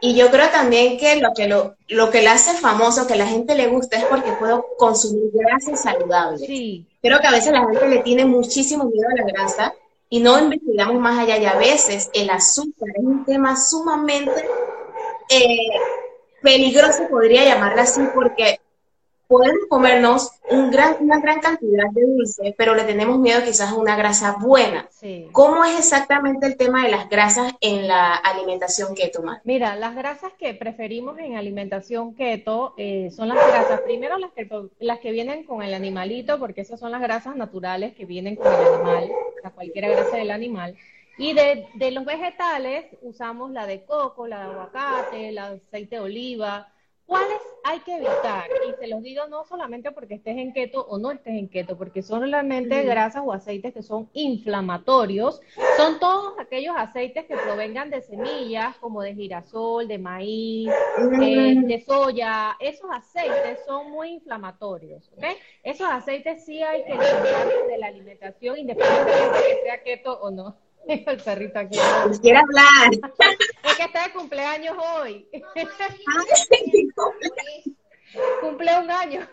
Y 0.01 0.15
yo 0.15 0.31
creo 0.31 0.49
también 0.49 0.97
que 0.97 1.17
lo 1.17 1.33
que 1.33 1.47
lo, 1.47 1.75
lo 1.89 2.09
que 2.09 2.21
le 2.21 2.29
hace 2.29 2.53
famoso, 2.57 3.05
que 3.05 3.13
a 3.13 3.17
la 3.17 3.27
gente 3.27 3.55
le 3.55 3.67
gusta, 3.67 3.97
es 3.97 4.05
porque 4.05 4.31
puedo 4.33 4.65
consumir 4.77 5.29
grasa 5.33 5.75
saludable. 5.75 6.45
Sí. 6.45 6.85
Creo 7.01 7.19
que 7.19 7.27
a 7.27 7.31
veces 7.31 7.51
la 7.51 7.65
gente 7.65 7.87
le 7.87 7.99
tiene 7.99 8.25
muchísimo 8.25 8.85
miedo 8.85 9.07
a 9.09 9.21
la 9.21 9.31
grasa 9.31 9.73
y 10.09 10.21
no 10.21 10.39
investigamos 10.39 10.95
más 11.01 11.19
allá. 11.19 11.37
Y 11.37 11.45
a 11.45 11.55
veces 11.55 12.09
el 12.13 12.29
azúcar 12.29 12.89
es 12.95 13.03
un 13.03 13.25
tema 13.25 13.57
sumamente 13.57 14.47
eh, 15.29 15.67
peligroso, 16.41 17.07
podría 17.09 17.43
llamarla 17.43 17.81
así, 17.81 18.01
porque 18.15 18.58
podemos 19.29 19.67
comernos 19.69 20.31
un 20.49 20.71
gran, 20.71 20.95
una 20.99 21.19
gran 21.19 21.39
cantidad 21.39 21.85
de 21.91 22.01
dulce, 22.01 22.55
pero 22.57 22.73
le 22.73 22.83
tenemos 22.83 23.19
miedo 23.19 23.43
quizás 23.45 23.69
a 23.69 23.75
una 23.75 23.95
grasa 23.95 24.37
buena. 24.41 24.89
¿Cómo 25.31 25.63
es 25.63 25.77
exactamente 25.77 26.47
el 26.47 26.57
tema 26.57 26.83
de 26.83 26.89
las 26.89 27.07
grasas 27.09 27.53
en 27.61 27.87
la 27.87 28.15
alimentación 28.15 28.95
keto, 28.95 29.21
Mira, 29.43 29.75
las 29.75 29.95
grasas 29.95 30.33
que 30.33 30.55
preferimos 30.55 31.19
en 31.19 31.35
alimentación 31.35 32.15
keto 32.15 32.73
eh, 32.77 33.11
son 33.11 33.27
las 33.27 33.37
grasas, 33.37 33.81
primero 33.81 34.17
las 34.17 34.31
que, 34.31 34.49
las 34.79 34.99
que 34.99 35.11
vienen 35.11 35.43
con 35.43 35.61
el 35.61 35.75
animalito, 35.75 36.39
porque 36.39 36.61
esas 36.61 36.79
son 36.79 36.91
las 36.91 37.01
grasas 37.01 37.35
naturales 37.35 37.93
que 37.93 38.05
vienen 38.05 38.35
con 38.35 38.47
el 38.47 38.73
animal, 38.73 39.11
o 39.11 39.41
sea, 39.41 39.51
cualquier 39.51 39.91
grasa 39.91 40.17
del 40.17 40.31
animal. 40.31 40.75
Y 41.19 41.33
de, 41.33 41.67
de 41.75 41.91
los 41.91 42.03
vegetales 42.03 42.85
usamos 43.03 43.51
la 43.51 43.67
de 43.67 43.83
coco, 43.83 44.25
la 44.25 44.39
de 44.39 44.45
aguacate, 44.45 45.31
la 45.33 45.51
de 45.51 45.57
aceite 45.57 45.97
de 45.97 46.01
oliva, 46.01 46.73
¿Cuáles 47.09 47.41
hay 47.63 47.79
que 47.79 47.95
evitar? 47.95 48.45
Y 48.67 48.73
se 48.79 48.87
los 48.87 49.01
digo 49.01 49.25
no 49.27 49.43
solamente 49.43 49.91
porque 49.91 50.13
estés 50.13 50.37
en 50.37 50.53
keto 50.53 50.85
o 50.85 50.99
no 50.99 51.09
estés 51.11 51.33
en 51.33 51.49
keto, 51.49 51.75
porque 51.75 52.03
son 52.03 52.21
realmente 52.21 52.83
grasas 52.83 53.23
o 53.25 53.33
aceites 53.33 53.73
que 53.73 53.81
son 53.81 54.07
inflamatorios. 54.13 55.41
Son 55.75 55.99
todos 55.99 56.35
aquellos 56.37 56.75
aceites 56.77 57.25
que 57.25 57.35
provengan 57.35 57.89
de 57.89 58.03
semillas, 58.03 58.77
como 58.77 59.01
de 59.01 59.15
girasol, 59.15 59.87
de 59.87 59.97
maíz, 59.97 60.69
eh, 61.23 61.55
de 61.63 61.83
soya. 61.83 62.55
Esos 62.59 62.91
aceites 62.91 63.57
son 63.65 63.89
muy 63.89 64.09
inflamatorios. 64.09 65.11
¿okay? 65.17 65.35
Esos 65.63 65.87
aceites 65.89 66.45
sí 66.45 66.61
hay 66.61 66.83
que 66.83 66.91
eliminarlos 66.91 67.67
de 67.69 67.77
la 67.79 67.87
alimentación, 67.87 68.59
independientemente 68.59 69.35
de 69.35 69.55
que 69.55 69.63
sea 69.63 69.83
keto 69.83 70.19
o 70.21 70.29
no. 70.29 70.68
El 70.87 71.17
perrito 71.17 71.59
aquí. 71.59 71.77
Quiere 72.21 72.39
hablar. 72.39 72.91
Es 73.63 73.75
que 73.75 73.83
está 73.83 74.07
de 74.07 74.13
cumpleaños 74.13 74.75
hoy. 74.77 75.29
Cumple 78.41 78.79
un 78.79 78.89
año. 78.89 79.27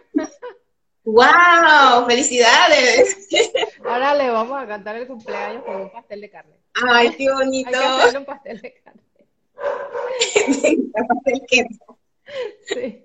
¡Wow! 1.05 2.05
¡Felicidades! 2.07 3.29
Ahora 3.85 4.15
le 4.15 4.29
vamos 4.29 4.61
a 4.61 4.67
cantar 4.67 4.97
el 4.97 5.07
cumpleaños 5.07 5.63
con 5.65 5.83
un 5.83 5.93
pastel 5.93 6.21
de 6.21 6.31
carne. 6.31 6.57
¡Ay, 6.75 7.15
qué 7.17 7.33
bonito! 7.33 7.69
Hay 7.69 7.75
que 7.75 7.85
hacerle 7.85 8.19
un 8.19 8.25
pastel 8.25 8.61
de 8.61 8.75
carne. 8.83 9.03
pastel 11.09 11.43
Sí. 12.67 13.03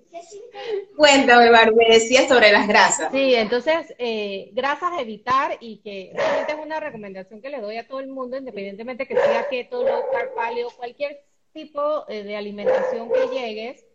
Cuéntame, 0.98 1.50
Bar, 1.50 1.74
me 1.74 1.86
decías 1.86 2.28
sobre 2.28 2.51
las 2.51 2.68
grasas. 2.68 3.12
Sí, 3.12 3.34
entonces, 3.36 3.94
eh, 3.98 4.50
grasas 4.54 5.00
evitar 5.00 5.58
y 5.60 5.78
que 5.78 6.12
realmente 6.13 6.54
es 6.54 6.60
una 6.60 6.80
recomendación 6.80 7.42
que 7.42 7.50
le 7.50 7.62
doy 7.62 7.78
a 7.78 7.88
todo 7.88 8.00
el 8.00 8.08
mundo, 8.08 8.38
independientemente 8.38 9.08
que 9.08 9.16
sea 9.16 9.48
keto, 9.50 9.84
low 9.84 10.04
carb, 10.12 10.34
paleo, 10.36 10.70
cualquier 10.72 11.24
tipo 11.54 12.06
eh, 12.08 12.24
de 12.24 12.36
alimentación 12.36 13.10
que 13.12 13.28
llegues, 13.28 13.86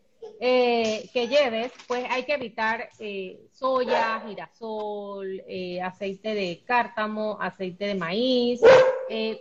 eh, 0.40 1.09
que 1.12 1.28
lleves, 1.28 1.73
pues 1.87 2.04
hay 2.11 2.25
que 2.25 2.35
evitar 2.35 2.90
eh, 2.99 3.40
soya, 3.52 4.23
girasol, 4.26 5.42
eh, 5.47 5.80
aceite 5.80 6.35
de 6.35 6.62
cártamo, 6.66 7.38
aceite 7.40 7.87
de 7.87 7.95
maíz, 7.95 8.61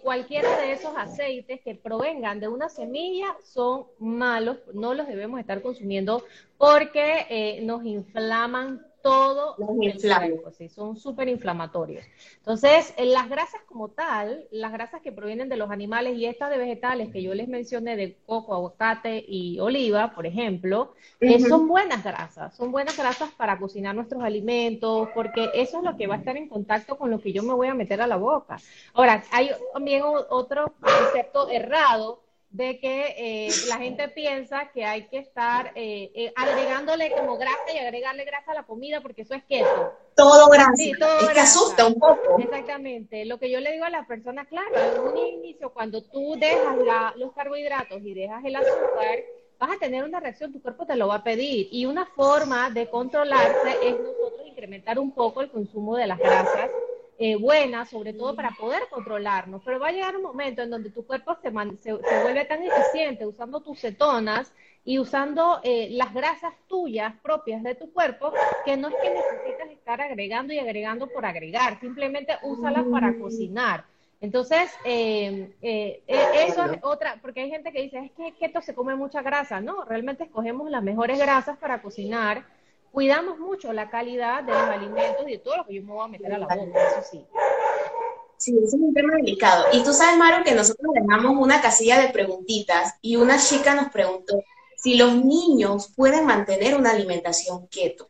cualquiera 0.03 0.57
de 0.61 0.73
esos 0.73 0.93
aceites 0.95 1.61
que 1.61 1.75
provengan 1.75 2.39
de 2.39 2.47
una 2.47 2.69
semilla 2.69 3.35
son 3.43 3.85
malos, 3.99 4.57
no 4.73 4.93
los 4.93 5.07
debemos 5.07 5.39
estar 5.39 5.61
consumiendo 5.61 6.23
porque 6.57 7.59
nos 7.63 7.85
inflaman 7.85 8.85
todo 9.05 9.55
el 9.83 10.69
son 10.73 10.97
súper 10.97 11.29
inflamatorios. 11.29 12.03
Entonces, 12.37 12.91
las 12.97 13.29
grasas 13.29 13.61
como 13.67 13.89
tal, 13.89 14.47
las 14.49 14.71
grasas 14.71 14.99
que 15.01 15.11
provienen 15.11 15.47
de 15.47 15.57
los 15.57 15.69
animales 15.69 16.17
y 16.17 16.25
estas 16.25 16.49
de 16.49 16.57
vegetales 16.57 17.11
que 17.13 17.21
yo 17.21 17.35
les 17.35 17.47
mencioné 17.47 17.95
de 17.97 18.17
coco, 18.25 18.55
aguacate 18.55 19.23
y 19.27 19.59
oliva, 19.59 20.15
por 20.15 20.25
ejemplo, 20.25 20.95
eh, 21.19 21.39
son 21.39 21.67
buenas 21.67 22.03
grasas, 22.03 22.55
son 22.55 22.71
buenas 22.71 22.97
grasas 22.97 23.29
para 23.37 23.59
cocinar 23.59 23.93
nuestros 23.93 24.23
alimentos, 24.23 25.07
porque 25.13 25.51
eso 25.53 25.77
es 25.77 25.83
lo 25.83 25.95
que 25.97 26.07
va 26.07 26.15
a 26.15 26.17
estar 26.17 26.35
en 26.35 26.49
contacto 26.49 26.97
con 26.97 27.11
lo 27.11 27.19
que 27.19 27.31
yo 27.31 27.43
me 27.43 27.53
voy 27.53 27.67
a 27.67 27.75
meter 27.75 28.01
a 28.01 28.07
la 28.07 28.15
boca. 28.15 28.57
Ahora, 28.95 29.23
hay 29.31 29.51
también 29.71 30.01
otro 30.03 30.73
concepto 30.81 31.47
errado 31.49 32.24
de 32.55 32.79
que 32.79 33.15
eh, 33.17 33.49
la 33.67 33.77
gente 33.77 34.07
piensa 34.07 34.69
que 34.73 34.85
hay 34.85 35.07
que 35.07 35.17
estar 35.17 35.73
eh, 35.75 36.09
eh, 36.15 36.33
agregándole 36.37 37.11
como 37.11 37.37
grasa 37.37 37.73
y 37.73 37.77
agregarle 37.77 38.23
grasa 38.23 38.53
a 38.53 38.55
la 38.55 38.63
comida 38.63 39.01
porque 39.01 39.23
eso 39.23 39.33
es 39.33 39.43
queso. 39.43 39.91
Todo 40.15 40.47
grasa. 40.47 40.71
Sí, 40.77 40.93
todo 40.97 41.19
es 41.19 41.29
que 41.29 41.39
asusta 41.41 41.85
un 41.85 41.95
poco. 41.95 42.39
Exactamente. 42.39 43.25
Lo 43.25 43.39
que 43.39 43.51
yo 43.51 43.59
le 43.59 43.73
digo 43.73 43.83
a 43.83 43.89
las 43.89 44.07
personas, 44.07 44.47
claro, 44.47 44.69
en 44.73 45.01
un 45.01 45.17
inicio, 45.17 45.73
cuando 45.73 46.01
tú 46.01 46.37
dejas 46.39 46.77
los 47.17 47.33
carbohidratos 47.33 48.01
y 48.01 48.13
dejas 48.13 48.45
el 48.45 48.55
azúcar, 48.55 49.19
vas 49.59 49.71
a 49.75 49.79
tener 49.79 50.05
una 50.05 50.21
reacción, 50.21 50.53
tu 50.53 50.61
cuerpo 50.61 50.85
te 50.85 50.95
lo 50.95 51.09
va 51.09 51.15
a 51.15 51.23
pedir. 51.23 51.67
Y 51.71 51.85
una 51.85 52.05
forma 52.05 52.69
de 52.69 52.89
controlarse 52.89 53.79
es 53.83 53.99
nosotros 53.99 54.47
incrementar 54.47 54.97
un 54.97 55.11
poco 55.11 55.41
el 55.41 55.51
consumo 55.51 55.97
de 55.97 56.07
las 56.07 56.19
grasas 56.19 56.69
eh, 57.17 57.35
buena, 57.37 57.85
sobre 57.85 58.13
todo 58.13 58.35
para 58.35 58.51
poder 58.51 58.83
controlarnos. 58.89 59.61
Pero 59.63 59.79
va 59.79 59.87
a 59.89 59.91
llegar 59.91 60.15
un 60.15 60.23
momento 60.23 60.61
en 60.61 60.69
donde 60.69 60.89
tu 60.89 61.05
cuerpo 61.05 61.37
se, 61.41 61.49
se, 61.81 62.21
vuelve 62.21 62.45
tan 62.45 62.61
eficiente 62.63 63.25
usando 63.25 63.61
tus 63.61 63.79
cetonas 63.79 64.51
y 64.83 64.99
usando 64.99 65.59
eh, 65.63 65.89
las 65.91 66.13
grasas 66.13 66.53
tuyas 66.67 67.13
propias 67.23 67.63
de 67.63 67.73
tu 67.75 67.91
cuerpo, 67.91 68.31
que 68.65 68.77
no 68.77 68.89
es 68.89 68.95
que 69.01 69.09
necesites 69.09 69.71
estar 69.71 69.99
agregando 69.99 70.53
y 70.53 70.59
agregando 70.59 71.07
por 71.07 71.25
agregar, 71.25 71.79
simplemente 71.79 72.37
úsalas 72.43 72.85
para 72.91 73.17
cocinar. 73.17 73.85
Entonces, 74.21 74.71
eh, 74.85 75.51
eh, 75.61 76.01
eso 76.07 76.65
es 76.65 76.79
otra, 76.81 77.17
porque 77.21 77.41
hay 77.41 77.49
gente 77.49 77.71
que 77.71 77.81
dice, 77.81 77.99
es 77.99 78.33
que 78.35 78.45
esto 78.45 78.61
se 78.61 78.73
come 78.73 78.95
mucha 78.95 79.21
grasa. 79.21 79.59
No, 79.59 79.83
realmente 79.85 80.23
escogemos 80.23 80.69
las 80.69 80.83
mejores 80.83 81.19
grasas 81.19 81.57
para 81.57 81.81
cocinar 81.81 82.43
cuidamos 82.95 83.37
mucho 83.37 83.73
la 83.73 83.89
calidad 83.89 84.41
de 84.43 84.53
los 84.53 84.61
alimentos 84.61 85.27
y 85.27 85.31
de 85.31 85.37
todo 85.39 85.57
lo 85.57 85.65
que 85.65 85.75
yo 85.75 85.83
me 85.83 85.91
voy 85.91 86.05
a 86.05 86.07
meter 86.07 86.33
a 86.33 86.37
la 86.37 86.45
boca, 86.45 86.55
eso 86.55 87.09
sí. 87.11 87.25
Sí, 88.37 88.57
ese 88.57 88.77
es 88.77 88.81
un 88.81 88.93
tema 88.93 89.17
delicado. 89.17 89.65
Y 89.73 89.83
tú 89.83 89.91
sabes, 89.91 90.17
Maru, 90.17 90.45
que 90.45 90.55
nosotros 90.55 90.93
dejamos 90.93 91.35
una 91.37 91.61
casilla 91.61 91.99
de 91.99 92.13
preguntitas 92.13 92.95
y 93.01 93.17
una 93.17 93.37
chica 93.37 93.75
nos 93.75 93.91
preguntó 93.91 94.41
si 94.77 94.95
los 94.95 95.13
niños 95.13 95.91
pueden 95.93 96.25
mantener 96.25 96.75
una 96.75 96.91
alimentación 96.91 97.67
keto. 97.67 98.07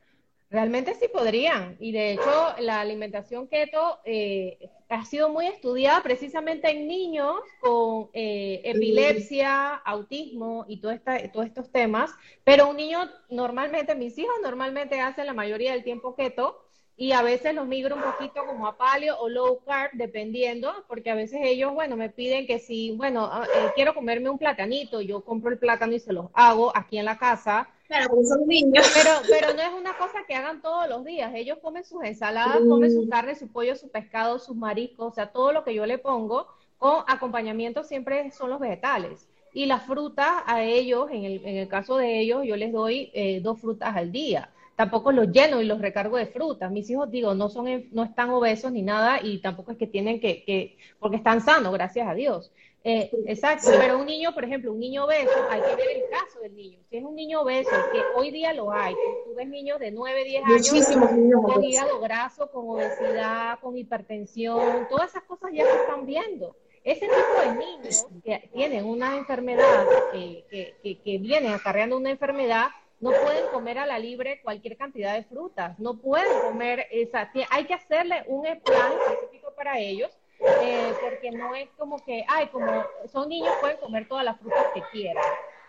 Realmente 0.56 0.94
sí 0.94 1.10
podrían. 1.12 1.76
Y 1.82 1.92
de 1.92 2.14
hecho, 2.14 2.56
la 2.60 2.80
alimentación 2.80 3.50
keto 3.50 4.00
eh, 4.06 4.70
ha 4.88 5.04
sido 5.04 5.28
muy 5.28 5.48
estudiada 5.48 6.02
precisamente 6.02 6.70
en 6.70 6.88
niños 6.88 7.36
con 7.60 8.10
eh, 8.14 8.62
epilepsia, 8.64 9.74
autismo 9.74 10.64
y 10.70 10.80
esta, 10.88 11.30
todos 11.34 11.48
estos 11.48 11.70
temas. 11.74 12.10
Pero 12.46 12.70
un 12.70 12.78
niño, 12.78 13.00
normalmente, 13.30 13.96
mis 13.96 14.18
hijos 14.18 14.34
normalmente 14.42 15.02
hacen 15.02 15.26
la 15.26 15.34
mayoría 15.34 15.74
del 15.74 15.84
tiempo 15.84 16.16
keto 16.16 16.66
y 16.96 17.12
a 17.12 17.22
veces 17.22 17.54
los 17.54 17.68
migro 17.68 17.98
un 17.98 18.04
poquito 18.04 18.46
como 18.46 18.66
a 18.66 18.78
paleo 18.78 19.18
o 19.20 19.28
low 19.28 19.60
carb, 19.66 19.92
dependiendo, 19.92 20.86
porque 20.88 21.12
a 21.12 21.16
veces 21.16 21.42
ellos, 21.44 21.74
bueno, 21.74 21.98
me 21.98 22.10
piden 22.10 22.48
que 22.48 22.60
si, 22.60 22.92
bueno, 22.92 23.28
ah, 23.30 23.46
eh, 23.54 23.72
quiero 23.76 23.94
comerme 23.94 24.30
un 24.30 24.38
platanito, 24.38 25.02
yo 25.02 25.26
compro 25.26 25.52
el 25.52 25.60
plátano 25.60 25.92
y 25.92 26.00
se 26.00 26.14
los 26.14 26.28
hago 26.34 26.72
aquí 26.74 26.98
en 26.98 27.04
la 27.04 27.18
casa 27.18 27.68
Claro, 27.88 28.10
porque 28.10 28.26
son 28.26 28.48
niños. 28.48 28.90
Pero, 28.96 29.12
pero 29.30 29.54
no 29.54 29.62
es 29.62 29.74
una 29.80 29.96
cosa 29.98 30.26
que 30.28 30.34
hagan 30.34 30.62
todos 30.62 30.90
los 30.90 31.06
días. 31.06 31.32
Ellos 31.36 31.60
comen 31.62 31.84
sus 31.84 32.04
ensaladas, 32.04 32.60
comen 32.68 32.92
su 32.92 33.08
carne, 33.08 33.36
su 33.36 33.48
pollo, 33.48 33.76
su 33.76 33.90
pescado, 33.90 34.40
sus 34.40 34.56
mariscos, 34.56 35.12
o 35.12 35.16
sea, 35.16 35.32
todo 35.32 35.52
lo 35.52 35.64
que 35.64 35.74
yo 35.76 35.86
le 35.86 35.98
pongo 36.00 36.48
con 36.78 37.04
acompañamiento 37.08 37.84
siempre 37.84 38.32
son 38.32 38.50
los 38.50 38.60
vegetales. 38.60 39.28
y 39.54 39.68
las 39.68 39.84
frutas 39.86 40.28
a 40.48 40.64
ellos, 40.64 41.10
en 41.12 41.24
el, 41.24 41.46
en 41.46 41.56
el 41.58 41.68
caso 41.70 41.96
de 41.98 42.20
ellos, 42.20 42.44
yo 42.46 42.58
les 42.58 42.74
doy 42.74 43.10
eh, 43.14 43.40
dos 43.42 43.60
frutas 43.62 43.96
al 43.96 44.12
día. 44.12 44.50
Tampoco 44.76 45.14
los 45.14 45.32
lleno 45.32 45.62
y 45.62 45.66
los 45.66 45.80
recargo 45.80 46.18
de 46.18 46.26
frutas. 46.28 46.70
Mis 46.72 46.90
hijos, 46.90 47.10
digo, 47.10 47.34
no 47.36 47.48
son, 47.50 47.86
no 47.92 48.04
están 48.04 48.30
obesos 48.32 48.72
ni 48.74 48.82
nada 48.82 49.20
y 49.24 49.40
tampoco 49.40 49.72
es 49.72 49.78
que 49.78 49.88
tienen 49.88 50.20
que, 50.20 50.44
que 50.44 50.78
porque 51.00 51.16
están 51.18 51.40
sanos, 51.42 51.72
gracias 51.74 52.08
a 52.08 52.14
Dios. 52.14 52.52
Eh, 52.88 53.10
exacto, 53.26 53.72
pero 53.80 53.98
un 53.98 54.06
niño, 54.06 54.32
por 54.32 54.44
ejemplo, 54.44 54.72
un 54.72 54.80
niño 54.80 55.06
obeso, 55.06 55.32
hay 55.50 55.60
que 55.60 55.76
ver 55.76 55.88
el 55.96 56.04
caso 56.08 56.40
del 56.40 56.56
niño. 56.56 56.78
Si 56.88 56.98
es 56.98 57.04
un 57.04 57.16
niño 57.16 57.42
obeso, 57.42 57.72
que 57.92 58.00
hoy 58.16 58.30
día 58.30 58.54
lo 58.54 58.72
hay, 58.72 58.94
tú 59.26 59.34
ves 59.34 59.48
niños 59.48 59.80
de 59.80 59.90
9, 59.90 60.24
10 60.24 60.44
años 60.46 61.42
con 61.42 61.64
hígado 61.64 62.00
graso, 62.00 62.52
con 62.52 62.70
obesidad, 62.70 63.58
con 63.60 63.76
hipertensión, 63.76 64.88
todas 64.88 65.10
esas 65.10 65.24
cosas 65.24 65.50
ya 65.52 65.66
se 65.66 65.76
están 65.78 66.06
viendo. 66.06 66.56
Ese 66.84 67.08
tipo 67.08 67.50
de 67.50 67.56
niños 67.56 68.06
que 68.24 68.52
tienen 68.54 68.86
una 68.86 69.18
enfermedad, 69.18 69.88
que, 70.12 70.76
que, 70.84 71.02
que, 71.02 71.18
vienen 71.18 71.54
acarreando 71.54 71.98
una 71.98 72.12
enfermedad, 72.12 72.68
no 73.00 73.10
pueden 73.10 73.48
comer 73.48 73.80
a 73.80 73.88
la 73.88 73.98
libre 73.98 74.42
cualquier 74.44 74.78
cantidad 74.78 75.16
de 75.16 75.24
frutas, 75.24 75.80
no 75.80 75.98
pueden 75.98 76.40
comer 76.42 76.86
esa, 76.92 77.32
hay 77.50 77.66
que 77.66 77.74
hacerle 77.74 78.24
un 78.28 78.44
plan 78.44 78.92
específico 79.10 79.54
para 79.56 79.80
ellos 79.80 80.16
eh, 80.40 80.94
porque 81.02 81.32
no 81.32 81.56
es 81.56 81.70
como 81.78 82.04
que, 82.04 82.26
ay, 82.28 82.48
como 82.48 82.84
son 83.12 83.30
niños, 83.30 83.54
pueden 83.62 83.78
comer 83.78 84.08
todas 84.08 84.26
las 84.26 84.40
frutas 84.40 84.66
que 84.74 84.82
quieran. 84.92 85.24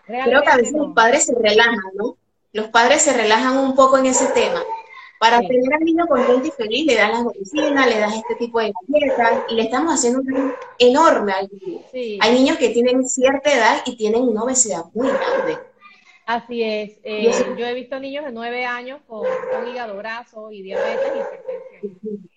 Creo 0.07 0.43
que 0.43 0.51
a 0.51 0.57
veces 0.57 0.73
los 0.73 0.95
padres 0.95 1.27
se 1.27 1.35
relajan, 1.35 1.81
¿no? 1.95 2.17
Los 2.53 2.69
padres 2.69 3.03
se 3.03 3.13
relajan 3.13 3.59
un 3.59 3.75
poco 3.75 3.99
en 3.99 4.07
ese 4.07 4.27
tema. 4.29 4.63
Para 5.19 5.41
tener 5.41 5.73
al 5.73 5.81
niño 5.81 6.07
contento 6.07 6.47
y 6.47 6.51
feliz, 6.51 6.87
le 6.87 6.95
das 6.95 7.11
las 7.11 7.25
medicinas, 7.25 7.87
le 7.87 7.99
das 7.99 8.15
este 8.15 8.35
tipo 8.35 8.61
de 8.61 8.73
galletas 8.91 9.45
y 9.49 9.55
le 9.55 9.63
estamos 9.63 9.95
haciendo 9.95 10.21
un 10.21 10.55
enorme 10.79 11.33
al 11.33 11.49
niño. 11.51 11.81
Hay 12.21 12.35
niños 12.35 12.59
que 12.59 12.69
tienen 12.69 13.09
cierta 13.09 13.53
edad 13.53 13.83
y 13.87 13.97
tienen 13.97 14.23
una 14.23 14.43
obesidad 14.45 14.85
muy 14.93 15.09
grande. 15.09 15.59
Así 16.27 16.63
es. 16.63 16.99
Eh, 17.03 17.31
yo 17.57 17.67
he 17.67 17.73
visto 17.73 17.99
niños 17.99 18.25
de 18.25 18.33
9 18.33 18.67
años 18.67 19.01
con, 19.07 19.27
con 19.53 19.69
hígado 19.69 19.97
graso 19.97 20.51
y 20.51 20.63
diabetes 20.63 21.13
y 21.15 21.19
hipertensión. 21.19 22.31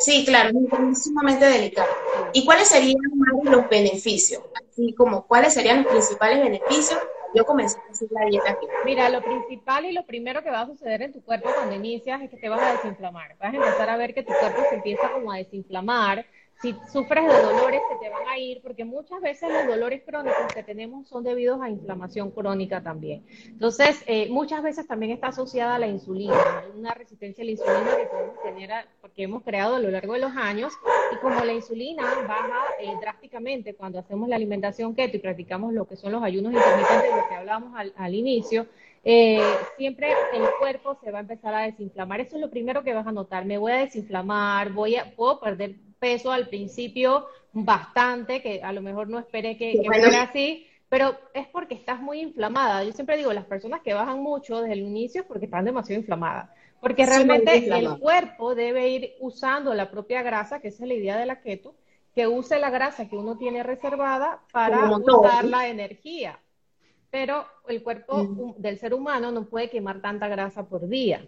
Sí, 0.00 0.24
claro, 0.24 0.50
es 0.90 1.04
sumamente 1.04 1.44
delicado. 1.44 1.88
¿Y 2.32 2.44
cuáles 2.44 2.68
serían 2.68 2.96
los 3.44 3.68
beneficios? 3.68 4.42
Así 4.54 4.94
como, 4.94 5.26
¿cuáles 5.26 5.52
serían 5.52 5.82
los 5.82 5.92
principales 5.92 6.42
beneficios? 6.42 6.98
Yo 7.34 7.44
comencé 7.44 7.78
a 7.78 7.92
hacer 7.92 8.08
la 8.10 8.26
dieta 8.26 8.50
aquí. 8.50 8.66
Mira, 8.84 9.08
lo 9.10 9.22
principal 9.22 9.84
y 9.84 9.92
lo 9.92 10.04
primero 10.04 10.42
que 10.42 10.50
va 10.50 10.62
a 10.62 10.66
suceder 10.66 11.02
en 11.02 11.12
tu 11.12 11.22
cuerpo 11.22 11.50
cuando 11.54 11.76
inicias 11.76 12.22
es 12.22 12.30
que 12.30 12.38
te 12.38 12.48
vas 12.48 12.60
a 12.60 12.72
desinflamar. 12.72 13.36
Vas 13.38 13.52
a 13.52 13.56
empezar 13.56 13.90
a 13.90 13.96
ver 13.96 14.14
que 14.14 14.22
tu 14.22 14.32
cuerpo 14.32 14.62
se 14.68 14.76
empieza 14.76 15.12
como 15.12 15.30
a 15.30 15.36
desinflamar, 15.36 16.24
si 16.60 16.76
sufres 16.92 17.24
de 17.24 17.42
dolores 17.42 17.80
se 17.90 17.96
te 17.96 18.10
van 18.10 18.28
a 18.28 18.38
ir, 18.38 18.60
porque 18.60 18.84
muchas 18.84 19.20
veces 19.22 19.50
los 19.50 19.66
dolores 19.66 20.02
crónicos 20.04 20.52
que 20.54 20.62
tenemos 20.62 21.08
son 21.08 21.24
debidos 21.24 21.60
a 21.62 21.70
inflamación 21.70 22.30
crónica 22.30 22.82
también. 22.82 23.24
Entonces, 23.46 24.02
eh, 24.06 24.28
muchas 24.30 24.62
veces 24.62 24.86
también 24.86 25.12
está 25.12 25.28
asociada 25.28 25.76
a 25.76 25.78
la 25.78 25.86
insulina, 25.86 26.34
una 26.76 26.92
resistencia 26.92 27.42
a 27.42 27.46
la 27.46 27.52
insulina 27.52 27.96
que 27.96 28.06
podemos 28.06 28.42
tener, 28.42 28.70
porque 29.00 29.22
hemos 29.22 29.42
creado 29.42 29.76
a 29.76 29.80
lo 29.80 29.90
largo 29.90 30.12
de 30.12 30.20
los 30.20 30.32
años, 30.36 30.72
y 31.12 31.16
como 31.16 31.42
la 31.42 31.52
insulina 31.52 32.02
baja 32.28 32.64
eh, 32.78 32.92
drásticamente 33.00 33.74
cuando 33.74 33.98
hacemos 33.98 34.28
la 34.28 34.36
alimentación 34.36 34.94
keto 34.94 35.16
y 35.16 35.20
practicamos 35.20 35.72
lo 35.72 35.86
que 35.86 35.96
son 35.96 36.12
los 36.12 36.22
ayunos 36.22 36.52
intermitentes, 36.52 37.10
de 37.10 37.20
lo 37.22 37.28
que 37.28 37.34
hablábamos 37.36 37.74
al, 37.74 37.94
al 37.96 38.14
inicio, 38.14 38.66
eh, 39.02 39.40
siempre 39.78 40.12
el 40.34 40.42
cuerpo 40.58 40.98
se 41.02 41.10
va 41.10 41.18
a 41.18 41.22
empezar 41.22 41.54
a 41.54 41.62
desinflamar. 41.62 42.20
Eso 42.20 42.36
es 42.36 42.42
lo 42.42 42.50
primero 42.50 42.84
que 42.84 42.92
vas 42.92 43.06
a 43.06 43.12
notar. 43.12 43.46
Me 43.46 43.56
voy 43.56 43.72
a 43.72 43.76
desinflamar, 43.76 44.72
voy 44.72 44.96
a, 44.96 45.14
puedo 45.16 45.40
perder 45.40 45.76
peso 46.00 46.32
al 46.32 46.48
principio 46.48 47.26
bastante, 47.52 48.42
que 48.42 48.60
a 48.62 48.72
lo 48.72 48.82
mejor 48.82 49.08
no 49.08 49.20
esperé 49.20 49.56
que, 49.56 49.80
fuera 49.84 50.22
así, 50.22 50.66
pero 50.88 51.16
es 51.34 51.46
porque 51.46 51.74
estás 51.74 52.00
muy 52.00 52.20
inflamada. 52.20 52.82
Yo 52.82 52.92
siempre 52.92 53.16
digo, 53.16 53.32
las 53.32 53.44
personas 53.44 53.80
que 53.82 53.94
bajan 53.94 54.20
mucho 54.20 54.60
desde 54.60 54.72
el 54.72 54.80
inicio 54.80 55.20
es 55.20 55.26
porque 55.28 55.44
están 55.44 55.64
demasiado 55.64 56.00
inflamadas. 56.00 56.50
Porque 56.80 57.06
realmente 57.06 57.56
el 57.56 57.98
cuerpo 57.98 58.54
debe 58.54 58.88
ir 58.88 59.14
usando 59.20 59.74
la 59.74 59.90
propia 59.90 60.22
grasa, 60.22 60.60
que 60.60 60.68
esa 60.68 60.82
es 60.84 60.88
la 60.88 60.94
idea 60.94 61.18
de 61.18 61.26
la 61.26 61.42
keto, 61.42 61.74
que 62.14 62.26
use 62.26 62.58
la 62.58 62.70
grasa 62.70 63.08
que 63.08 63.16
uno 63.16 63.36
tiene 63.36 63.62
reservada 63.62 64.40
para 64.50 64.90
usar 64.90 65.44
la 65.44 65.68
energía. 65.68 66.38
Pero 67.10 67.44
el 67.68 67.82
cuerpo 67.82 68.54
del 68.56 68.78
ser 68.78 68.94
humano 68.94 69.30
no 69.30 69.44
puede 69.44 69.68
quemar 69.68 70.00
tanta 70.00 70.28
grasa 70.28 70.64
por 70.64 70.88
día. 70.88 71.26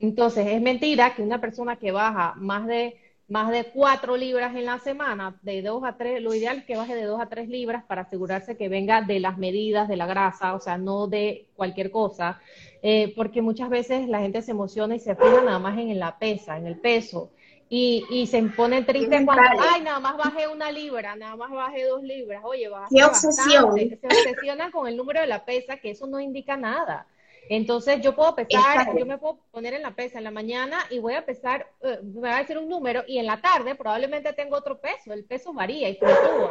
Entonces, 0.00 0.46
es 0.46 0.60
mentira 0.60 1.14
que 1.14 1.22
una 1.22 1.40
persona 1.40 1.76
que 1.76 1.92
baja 1.92 2.34
más 2.36 2.66
de 2.66 2.96
más 3.28 3.50
de 3.50 3.64
cuatro 3.64 4.16
libras 4.16 4.54
en 4.54 4.66
la 4.66 4.78
semana, 4.78 5.38
de 5.42 5.62
dos 5.62 5.82
a 5.84 5.96
tres, 5.96 6.22
lo 6.22 6.34
ideal 6.34 6.58
es 6.58 6.64
que 6.64 6.76
baje 6.76 6.94
de 6.94 7.04
dos 7.04 7.20
a 7.20 7.26
tres 7.26 7.48
libras 7.48 7.84
para 7.84 8.02
asegurarse 8.02 8.56
que 8.56 8.68
venga 8.68 9.00
de 9.00 9.18
las 9.18 9.38
medidas 9.38 9.88
de 9.88 9.96
la 9.96 10.06
grasa, 10.06 10.54
o 10.54 10.60
sea, 10.60 10.76
no 10.76 11.06
de 11.06 11.46
cualquier 11.56 11.90
cosa, 11.90 12.40
eh, 12.82 13.14
porque 13.16 13.40
muchas 13.40 13.70
veces 13.70 14.08
la 14.08 14.20
gente 14.20 14.42
se 14.42 14.50
emociona 14.50 14.94
y 14.94 15.00
se 15.00 15.16
fija 15.16 15.40
nada 15.40 15.58
más 15.58 15.78
en 15.78 15.98
la 15.98 16.18
pesa, 16.18 16.58
en 16.58 16.66
el 16.66 16.78
peso, 16.78 17.30
y, 17.70 18.04
y 18.10 18.26
se 18.26 18.42
pone 18.42 18.82
triste 18.82 19.24
cuando, 19.24 19.42
ay, 19.72 19.80
nada 19.80 20.00
más 20.00 20.18
bajé 20.18 20.46
una 20.46 20.70
libra, 20.70 21.16
nada 21.16 21.34
más 21.34 21.50
bajé 21.50 21.84
dos 21.84 22.02
libras, 22.02 22.42
oye, 22.44 22.68
bajaste 22.68 22.94
Qué 22.94 23.04
obsesión. 23.04 23.74
Se 23.74 24.06
obsesionan 24.06 24.70
con 24.70 24.86
el 24.86 24.98
número 24.98 25.22
de 25.22 25.26
la 25.26 25.46
pesa, 25.46 25.78
que 25.78 25.90
eso 25.90 26.06
no 26.06 26.20
indica 26.20 26.58
nada. 26.58 27.06
Entonces 27.48 28.00
yo 28.00 28.14
puedo 28.14 28.34
pesar, 28.34 28.96
yo 28.96 29.04
me 29.04 29.18
puedo 29.18 29.38
poner 29.50 29.74
en 29.74 29.82
la 29.82 29.94
pesa 29.94 30.18
en 30.18 30.24
la 30.24 30.30
mañana 30.30 30.78
y 30.90 30.98
voy 30.98 31.14
a 31.14 31.26
pesar, 31.26 31.66
eh, 31.82 32.00
me 32.02 32.28
va 32.28 32.36
a 32.36 32.40
decir 32.40 32.56
un 32.56 32.68
número 32.68 33.02
y 33.06 33.18
en 33.18 33.26
la 33.26 33.40
tarde 33.40 33.74
probablemente 33.74 34.32
tengo 34.32 34.56
otro 34.56 34.80
peso, 34.80 35.12
el 35.12 35.24
peso 35.24 35.52
varía 35.52 35.88
y 35.88 35.96
fluctúa. 35.96 36.50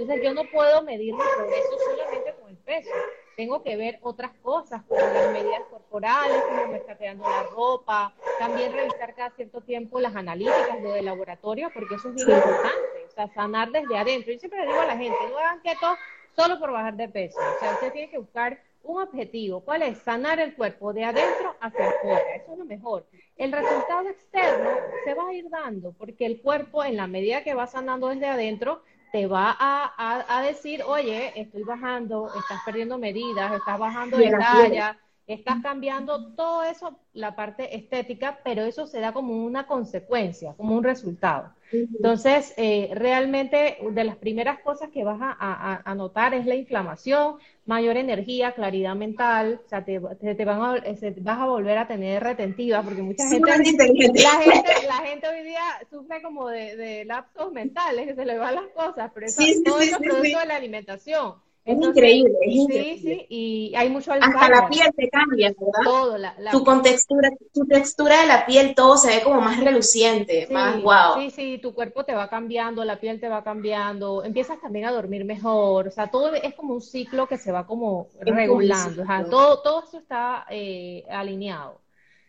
Entonces 0.00 0.24
yo 0.24 0.34
no 0.34 0.44
puedo 0.44 0.82
medir 0.82 1.14
mi 1.14 1.20
progreso 1.36 1.78
solamente 1.90 2.34
con 2.40 2.50
el 2.50 2.56
peso. 2.58 2.90
Tengo 3.36 3.62
que 3.62 3.76
ver 3.76 3.98
otras 4.02 4.30
cosas 4.42 4.82
como 4.86 5.00
las 5.00 5.32
medidas 5.32 5.62
corporales, 5.68 6.40
cómo 6.48 6.66
me 6.68 6.76
está 6.76 6.96
quedando 6.96 7.28
la 7.28 7.42
ropa, 7.44 8.14
también 8.38 8.72
revisar 8.72 9.14
cada 9.14 9.30
cierto 9.30 9.60
tiempo 9.60 9.98
las 9.98 10.14
analíticas, 10.14 10.80
lo 10.80 10.92
de 10.92 11.02
laboratorio, 11.02 11.70
porque 11.74 11.96
eso 11.96 12.10
es 12.10 12.14
muy 12.14 12.22
importante, 12.22 13.06
o 13.08 13.10
sea, 13.10 13.28
sanar 13.34 13.70
desde 13.70 13.98
adentro. 13.98 14.32
Yo 14.32 14.38
siempre 14.38 14.60
le 14.60 14.66
digo 14.68 14.80
a 14.80 14.86
la 14.86 14.96
gente, 14.96 15.16
no 15.30 15.38
hagan 15.38 15.60
keto 15.62 15.96
solo 16.36 16.60
por 16.60 16.70
bajar 16.70 16.94
de 16.94 17.08
peso, 17.08 17.40
o 17.40 17.58
sea, 17.58 17.72
usted 17.72 17.92
tiene 17.92 18.10
que 18.10 18.18
buscar 18.18 18.60
un 18.84 19.02
objetivo. 19.02 19.60
¿Cuál 19.60 19.82
es? 19.82 19.98
Sanar 19.98 20.40
el 20.40 20.54
cuerpo 20.54 20.92
de 20.92 21.04
adentro 21.04 21.56
hacia 21.60 21.88
afuera. 21.88 22.20
Eso 22.36 22.52
es 22.52 22.58
lo 22.58 22.64
mejor. 22.64 23.06
El 23.36 23.52
resultado 23.52 24.08
externo 24.08 24.70
se 25.04 25.14
va 25.14 25.28
a 25.28 25.34
ir 25.34 25.48
dando 25.50 25.92
porque 25.92 26.26
el 26.26 26.40
cuerpo, 26.40 26.84
en 26.84 26.96
la 26.96 27.06
medida 27.06 27.42
que 27.42 27.54
va 27.54 27.66
sanando 27.66 28.08
desde 28.08 28.26
adentro, 28.26 28.82
te 29.12 29.26
va 29.26 29.56
a, 29.58 30.42
decir, 30.42 30.82
oye, 30.82 31.32
estoy 31.40 31.62
bajando, 31.62 32.26
estás 32.26 32.60
perdiendo 32.64 32.98
medidas, 32.98 33.52
estás 33.52 33.78
bajando 33.78 34.16
de 34.16 34.30
talla, 34.30 34.98
estás 35.26 35.62
cambiando 35.62 36.32
todo 36.34 36.64
eso, 36.64 36.98
la 37.14 37.34
parte 37.34 37.76
estética, 37.76 38.40
pero 38.44 38.62
eso 38.64 38.86
se 38.86 39.00
da 39.00 39.12
como 39.12 39.44
una 39.44 39.66
consecuencia, 39.66 40.54
como 40.56 40.76
un 40.76 40.84
resultado. 40.84 41.50
Entonces, 41.72 42.54
eh, 42.56 42.90
realmente 42.92 43.78
de 43.90 44.04
las 44.04 44.16
primeras 44.16 44.60
cosas 44.60 44.90
que 44.90 45.02
vas 45.02 45.18
a, 45.20 45.94
notar 45.96 46.34
es 46.34 46.46
la 46.46 46.54
inflamación, 46.54 47.36
mayor 47.66 47.96
energía, 47.96 48.52
claridad 48.52 48.94
mental, 48.94 49.60
o 49.64 49.68
sea, 49.68 49.84
te, 49.84 49.98
te, 49.98 50.44
van 50.44 50.62
a, 50.62 50.82
vas 51.20 51.38
a 51.38 51.46
volver 51.46 51.78
a 51.78 51.88
tener 51.88 52.22
retentiva, 52.22 52.82
porque 52.82 53.02
mucha 53.02 53.28
gente, 53.28 53.40
la 53.40 53.56
gente, 53.56 54.86
la 54.86 54.96
gente 54.98 55.28
hoy 55.28 55.42
día 55.42 55.62
sufre 55.90 56.22
como 56.22 56.48
de, 56.48 57.04
lapsos 57.06 57.52
mentales, 57.52 58.06
que 58.06 58.14
se 58.14 58.24
le 58.24 58.38
van 58.38 58.54
las 58.54 58.66
cosas, 58.68 59.10
pero 59.12 59.26
eso, 59.26 59.42
todo 59.64 59.80
eso 59.80 59.96
es 59.96 59.98
producto 59.98 60.38
de 60.38 60.46
la 60.46 60.56
alimentación. 60.56 61.43
Es 61.64 61.78
increíble, 61.78 62.34
es 62.42 62.54
increíble. 62.54 62.96
Sí, 62.96 63.02
sí, 63.02 63.26
y 63.30 63.74
hay 63.74 63.88
mucho 63.88 64.12
Hasta 64.12 64.48
la 64.50 64.68
piel 64.68 64.92
te 64.94 65.08
cambia, 65.08 65.48
¿verdad? 65.58 65.82
Todo, 65.82 66.18
la, 66.18 66.34
tu 66.50 66.62
contextura, 66.62 67.30
tu 67.54 67.64
textura 67.64 68.20
de 68.20 68.26
la 68.26 68.44
piel, 68.44 68.74
todo 68.74 68.98
se 68.98 69.08
ve 69.08 69.22
como 69.22 69.40
más 69.40 69.58
reluciente, 69.58 70.46
más 70.50 70.82
wow. 70.82 71.20
Sí, 71.20 71.30
sí, 71.30 71.58
tu 71.58 71.74
cuerpo 71.74 72.04
te 72.04 72.14
va 72.14 72.28
cambiando, 72.28 72.84
la 72.84 73.00
piel 73.00 73.18
te 73.18 73.30
va 73.30 73.42
cambiando, 73.42 74.24
empiezas 74.24 74.60
también 74.60 74.84
a 74.84 74.92
dormir 74.92 75.24
mejor, 75.24 75.88
o 75.88 75.90
sea, 75.90 76.10
todo 76.10 76.34
es 76.34 76.54
como 76.54 76.74
un 76.74 76.82
ciclo 76.82 77.26
que 77.26 77.38
se 77.38 77.50
va 77.50 77.66
como 77.66 78.08
regulando, 78.20 79.02
o 79.02 79.06
sea, 79.06 79.24
todo, 79.24 79.62
todo 79.62 79.84
eso 79.84 79.98
está 79.98 80.44
eh, 80.50 81.04
alineado 81.08 81.83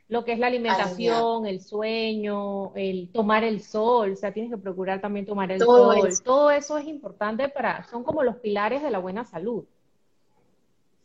lo 0.07 0.23
que 0.23 0.33
es 0.33 0.39
la 0.39 0.47
alimentación, 0.47 1.47
el 1.47 1.61
sueño, 1.61 2.73
el 2.75 3.09
tomar 3.11 3.43
el 3.43 3.61
sol, 3.61 4.11
o 4.13 4.15
sea, 4.15 4.31
tienes 4.31 4.51
que 4.51 4.57
procurar 4.57 5.01
también 5.01 5.25
tomar 5.25 5.51
el 5.51 5.59
sol. 5.59 6.09
Todo 6.23 6.51
eso 6.51 6.77
es 6.77 6.87
importante 6.87 7.49
para, 7.49 7.87
son 7.89 8.03
como 8.03 8.21
los 8.23 8.35
pilares 8.37 8.83
de 8.83 8.91
la 8.91 8.99
buena 8.99 9.25
salud. 9.25 9.63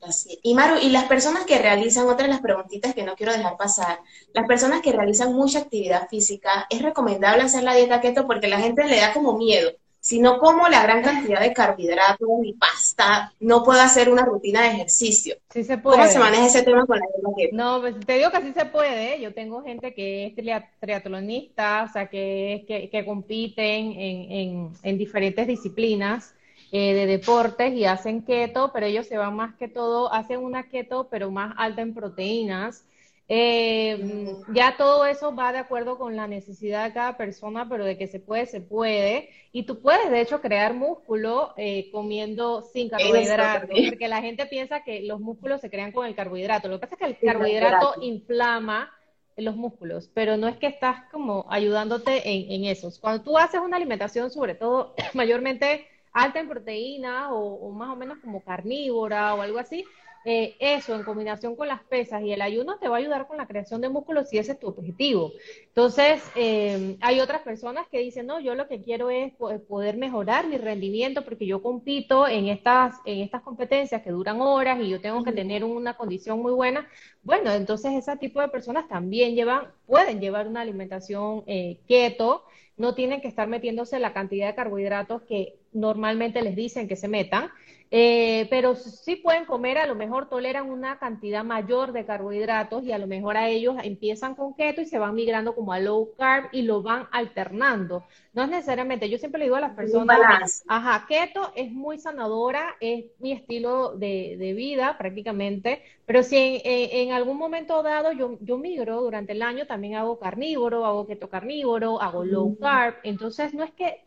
Así. 0.03 0.39
Y 0.43 0.55
Maru, 0.55 0.77
y 0.81 0.89
las 0.91 1.05
personas 1.05 1.45
que 1.45 1.59
realizan, 1.59 2.09
otra 2.09 2.27
de 2.27 2.33
las 2.33 2.41
preguntitas 2.41 2.95
que 2.95 3.03
no 3.03 3.17
quiero 3.17 3.33
dejar 3.33 3.57
pasar, 3.59 4.01
las 4.33 4.47
personas 4.47 4.81
que 4.81 4.93
realizan 4.93 5.35
mucha 5.35 5.59
actividad 5.59 6.09
física, 6.09 6.67
¿es 6.71 6.81
recomendable 6.81 7.43
hacer 7.43 7.65
la 7.65 7.75
dieta 7.75 8.01
keto? 8.01 8.27
Porque 8.27 8.49
la 8.49 8.61
gente 8.61 8.87
le 8.87 8.99
da 8.99 9.13
como 9.13 9.37
miedo 9.37 9.73
si 10.01 10.19
no 10.19 10.39
como 10.39 10.69
la 10.69 10.83
gran 10.83 11.03
cantidad 11.03 11.41
de 11.41 11.53
carbohidratos 11.53 12.29
y 12.43 12.55
pasta, 12.55 13.33
no 13.41 13.63
puedo 13.63 13.81
hacer 13.81 14.09
una 14.09 14.25
rutina 14.25 14.63
de 14.63 14.69
ejercicio. 14.69 15.37
Sí 15.51 15.63
se 15.63 15.77
puede. 15.77 15.99
¿Cómo 15.99 16.11
se 16.11 16.19
maneja 16.19 16.47
ese 16.47 16.63
tema 16.63 16.87
con 16.87 16.99
la 16.99 17.07
dieta 17.37 17.57
No, 17.57 17.81
pues 17.81 18.01
te 18.01 18.15
digo 18.15 18.31
que 18.31 18.41
sí 18.41 18.53
se 18.53 18.65
puede. 18.65 19.21
Yo 19.21 19.35
tengo 19.35 19.63
gente 19.63 19.93
que 19.93 20.27
es 20.27 20.35
triatlonista, 20.81 21.87
o 21.89 21.93
sea, 21.93 22.07
que, 22.09 22.65
que, 22.67 22.89
que 22.89 23.05
compiten 23.05 23.93
en, 23.93 24.33
en, 24.33 24.73
en 24.83 24.99
diferentes 24.99 25.47
disciplinas 25.47 26.35
eh, 26.73 26.95
de 26.95 27.07
deportes 27.07 27.73
y 27.75 27.85
hacen 27.85 28.23
keto, 28.23 28.71
pero 28.73 28.87
ellos 28.87 29.07
se 29.07 29.19
van 29.19 29.35
más 29.35 29.55
que 29.57 29.69
todo, 29.69 30.13
hacen 30.13 30.41
una 30.41 30.69
keto, 30.69 31.09
pero 31.11 31.31
más 31.31 31.53
alta 31.57 31.83
en 31.83 31.95
proteínas. 31.95 32.85
Eh, 33.33 34.35
ya 34.53 34.77
todo 34.77 35.07
eso 35.07 35.33
va 35.33 35.53
de 35.53 35.59
acuerdo 35.59 35.99
con 35.99 36.17
la 36.17 36.27
necesidad 36.27 36.85
de 36.85 36.93
cada 36.93 37.17
persona, 37.17 37.69
pero 37.69 37.85
de 37.85 37.97
que 37.97 38.09
se 38.09 38.19
puede, 38.19 38.47
se 38.47 38.61
puede. 38.61 39.31
Y 39.53 39.63
tú 39.63 39.79
puedes, 39.81 40.11
de 40.11 40.21
hecho, 40.21 40.41
crear 40.41 40.75
músculo 40.75 41.55
eh, 41.57 41.93
comiendo 41.93 42.63
sin 42.63 42.89
carbohidratos, 42.89 43.71
porque 43.89 44.09
la 44.09 44.21
gente 44.21 44.47
piensa 44.47 44.83
que 44.83 45.03
los 45.03 45.21
músculos 45.21 45.61
se 45.61 45.71
crean 45.71 45.93
con 45.93 46.07
el 46.07 46.17
carbohidrato. 46.17 46.67
Lo 46.67 46.81
que 46.81 46.89
pasa 46.89 46.97
es 46.97 46.99
que 46.99 47.07
el 47.07 47.33
carbohidrato 47.33 47.95
inflama 48.01 48.91
los 49.37 49.55
músculos, 49.55 50.11
pero 50.13 50.37
no 50.37 50.49
es 50.49 50.57
que 50.57 50.67
estás 50.67 51.05
como 51.13 51.47
ayudándote 51.49 52.29
en, 52.29 52.51
en 52.51 52.65
eso. 52.65 52.91
Cuando 53.01 53.23
tú 53.23 53.39
haces 53.39 53.61
una 53.61 53.77
alimentación, 53.77 54.33
sobre 54.33 54.57
todo 54.57 54.97
mayormente 55.15 55.87
alta 56.13 56.41
en 56.41 56.49
proteína 56.49 57.33
o, 57.33 57.71
más 57.71 57.91
o 57.91 57.97
menos 57.97 58.19
como 58.19 58.43
carnívora 58.43 59.35
o 59.37 59.41
algo 59.41 59.61
así, 59.61 59.85
eh, 60.25 60.57
eso 60.61 60.95
en 60.95 61.03
combinación 61.03 61.57
con 61.57 61.69
las 61.69 61.83
pesas 61.85 62.23
y 62.23 62.33
el 62.33 62.43
ayuno 62.43 62.79
te 62.79 62.89
va 62.89 62.97
a 62.97 62.99
ayudar 62.99 63.27
con 63.27 63.39
la 63.39 63.47
creación 63.47 63.81
de 63.81 63.89
músculos 63.89 64.29
si 64.29 64.39
ese 64.39 64.53
es 64.53 64.59
tu 64.61 64.69
objetivo. 64.69 65.33
Entonces, 65.69 66.23
eh, 66.37 66.97
hay 67.01 67.21
otras 67.21 67.43
personas 67.43 67.87
que 67.89 67.99
dicen, 68.01 68.27
no, 68.27 68.39
yo 68.41 68.55
lo 68.55 68.69
que 68.69 68.83
quiero 68.83 69.09
es 69.11 69.33
poder 69.69 69.97
mejorar 69.97 70.47
mi 70.47 70.59
rendimiento 70.59 71.25
porque 71.25 71.47
yo 71.47 71.63
compito 71.63 72.29
en 72.29 72.49
estas, 72.49 72.97
en 73.07 73.21
estas 73.21 73.43
competencias 73.43 74.03
que 74.03 74.11
duran 74.11 74.41
horas 74.41 74.79
y 74.81 74.89
yo 74.91 75.01
tengo 75.01 75.25
que 75.25 75.33
tener 75.33 75.65
una 75.65 75.97
condición 75.97 76.41
muy 76.41 76.53
buena. 76.53 76.87
Bueno, 77.23 77.51
entonces 77.53 77.93
ese 77.93 78.17
tipo 78.19 78.41
de 78.41 78.49
personas 78.49 78.89
también 78.89 79.35
llevan, 79.35 79.69
pueden 79.87 80.21
llevar 80.21 80.49
una 80.49 80.61
alimentación 80.61 81.45
eh, 81.47 81.81
keto, 81.87 82.45
no 82.77 82.95
tienen 82.95 83.21
que 83.21 83.29
estar 83.29 83.49
metiéndose 83.49 83.99
la 83.99 84.13
cantidad 84.13 84.49
de 84.49 84.55
carbohidratos 84.55 85.23
que 85.23 85.60
normalmente 85.73 86.43
les 86.43 86.57
dicen 86.57 86.89
que 86.89 86.97
se 86.97 87.09
metan, 87.09 87.51
eh, 87.93 88.47
pero 88.51 88.77
sí 88.77 89.17
pueden 89.17 89.47
comer, 89.47 89.77
a 89.77 89.87
lo 89.87 89.97
mejor 89.97 90.29
toleran 90.29 90.71
una 90.71 91.01
cantidad 91.01 91.43
mayor 91.43 91.91
de 91.91 92.07
carbohidratos 92.07 92.85
y 92.85 92.93
a 92.93 92.99
lo 92.99 93.09
mejor 93.09 93.37
a 93.37 93.49
ellos 93.49 93.75
empiezan 93.83 94.37
con 94.37 94.55
keto 94.55 94.81
y 94.81 94.87
se 94.87 95.01
van 95.01 95.17
migrando 95.17 95.57
como 95.57 95.73
a 95.73 95.81
low 95.81 96.13
carb 96.17 96.51
y 96.53 96.63
lo 96.63 96.83
van 96.83 97.09
alternando. 97.11 98.05
No 98.33 98.45
es 98.45 98.49
necesariamente, 98.49 99.11
yo 99.11 99.19
siempre 99.19 99.41
le 99.41 99.47
digo 99.47 99.57
a 99.57 99.61
las 99.61 99.75
personas, 99.75 100.63
ajá, 100.69 101.05
keto 101.09 101.53
es 101.57 101.73
muy 101.73 101.99
sanadora, 101.99 102.77
es 102.79 103.07
mi 103.19 103.33
estilo 103.33 103.97
de, 103.97 104.37
vida 104.57 104.97
prácticamente, 104.97 105.83
pero 106.07 106.23
si 106.23 106.61
en, 106.65 107.11
algún 107.11 107.39
momento 107.39 107.83
dado 107.83 108.13
yo, 108.13 108.39
yo 108.41 108.57
migro 108.57 109.01
durante 109.01 109.33
el 109.33 109.43
año, 109.43 109.67
también 109.67 109.97
hago 109.97 110.21
carnívoro, 110.21 110.87
hago 110.87 111.09
keto 111.09 111.29
carnívoro, 111.29 112.01
hago 112.01 112.25
low 112.25 112.57
carb, 112.57 112.95
entonces 113.03 113.53
no 113.53 113.65
es 113.65 113.73
que 113.73 114.05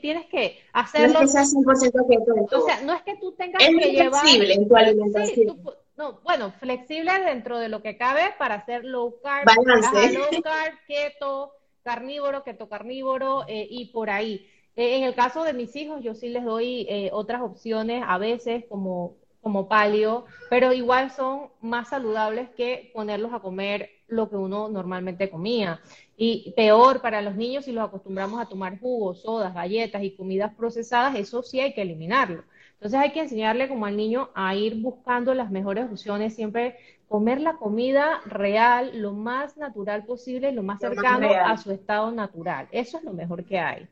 tienes 0.00 0.26
que 0.26 0.58
hacerlo. 0.72 1.20
No 1.20 1.24
es 1.24 1.32
que 1.34 1.44
sea 1.44 1.44
100% 1.44 2.06
keto 2.08 2.56
O 2.56 2.66
sea, 2.66 2.80
no 2.82 2.94
es 2.94 3.02
que 3.02 3.16
tú 3.16 3.32
tengas 3.32 3.62
que 3.62 3.92
llevar. 3.92 4.20
flexible 4.20 4.54
en 4.54 4.68
tu 4.68 4.76
alimentación. 4.76 5.60
no, 5.96 6.20
bueno, 6.22 6.52
flexible 6.60 7.12
dentro 7.24 7.58
de 7.58 7.68
lo 7.68 7.82
que 7.82 7.96
cabe 7.96 8.34
para 8.38 8.56
hacer 8.56 8.84
low 8.84 9.20
carb, 9.22 9.46
low 9.56 10.42
carb, 10.42 10.74
keto, 10.86 11.52
carnívoro, 11.82 12.44
keto 12.44 12.68
carnívoro 12.68 13.44
eh, 13.48 13.66
y 13.68 13.86
por 13.86 14.10
ahí. 14.10 14.48
Eh, 14.76 14.96
en 14.96 15.04
el 15.04 15.14
caso 15.14 15.44
de 15.44 15.52
mis 15.52 15.74
hijos, 15.76 16.02
yo 16.02 16.14
sí 16.14 16.28
les 16.28 16.44
doy 16.44 16.86
eh, 16.88 17.10
otras 17.12 17.42
opciones 17.42 18.02
a 18.06 18.18
veces 18.18 18.64
como 18.68 19.16
como 19.44 19.68
palio, 19.68 20.24
pero 20.48 20.72
igual 20.72 21.10
son 21.10 21.50
más 21.60 21.90
saludables 21.90 22.48
que 22.56 22.90
ponerlos 22.94 23.32
a 23.34 23.40
comer 23.40 23.90
lo 24.08 24.28
que 24.28 24.36
uno 24.36 24.68
normalmente 24.68 25.30
comía. 25.30 25.80
Y 26.16 26.52
peor 26.56 27.00
para 27.00 27.22
los 27.22 27.34
niños 27.34 27.64
si 27.64 27.72
los 27.72 27.86
acostumbramos 27.86 28.40
a 28.40 28.46
tomar 28.46 28.78
jugos, 28.78 29.22
sodas, 29.22 29.54
galletas 29.54 30.02
y 30.02 30.12
comidas 30.12 30.54
procesadas, 30.54 31.16
eso 31.16 31.42
sí 31.42 31.60
hay 31.60 31.74
que 31.74 31.82
eliminarlo. 31.82 32.44
Entonces 32.74 33.00
hay 33.00 33.12
que 33.12 33.20
enseñarle 33.20 33.68
como 33.68 33.86
al 33.86 33.96
niño 33.96 34.30
a 34.34 34.54
ir 34.54 34.80
buscando 34.80 35.32
las 35.32 35.50
mejores 35.50 35.86
opciones, 35.90 36.34
siempre 36.34 36.76
comer 37.08 37.40
la 37.40 37.54
comida 37.54 38.20
real, 38.26 39.00
lo 39.00 39.12
más 39.12 39.56
natural 39.56 40.04
posible, 40.04 40.52
lo 40.52 40.62
más 40.62 40.80
cercano 40.80 41.28
a 41.32 41.56
su 41.56 41.70
estado 41.70 42.10
natural. 42.12 42.68
Eso 42.72 42.98
es 42.98 43.04
lo 43.04 43.12
mejor 43.12 43.44
que 43.44 43.58
hay. 43.58 43.88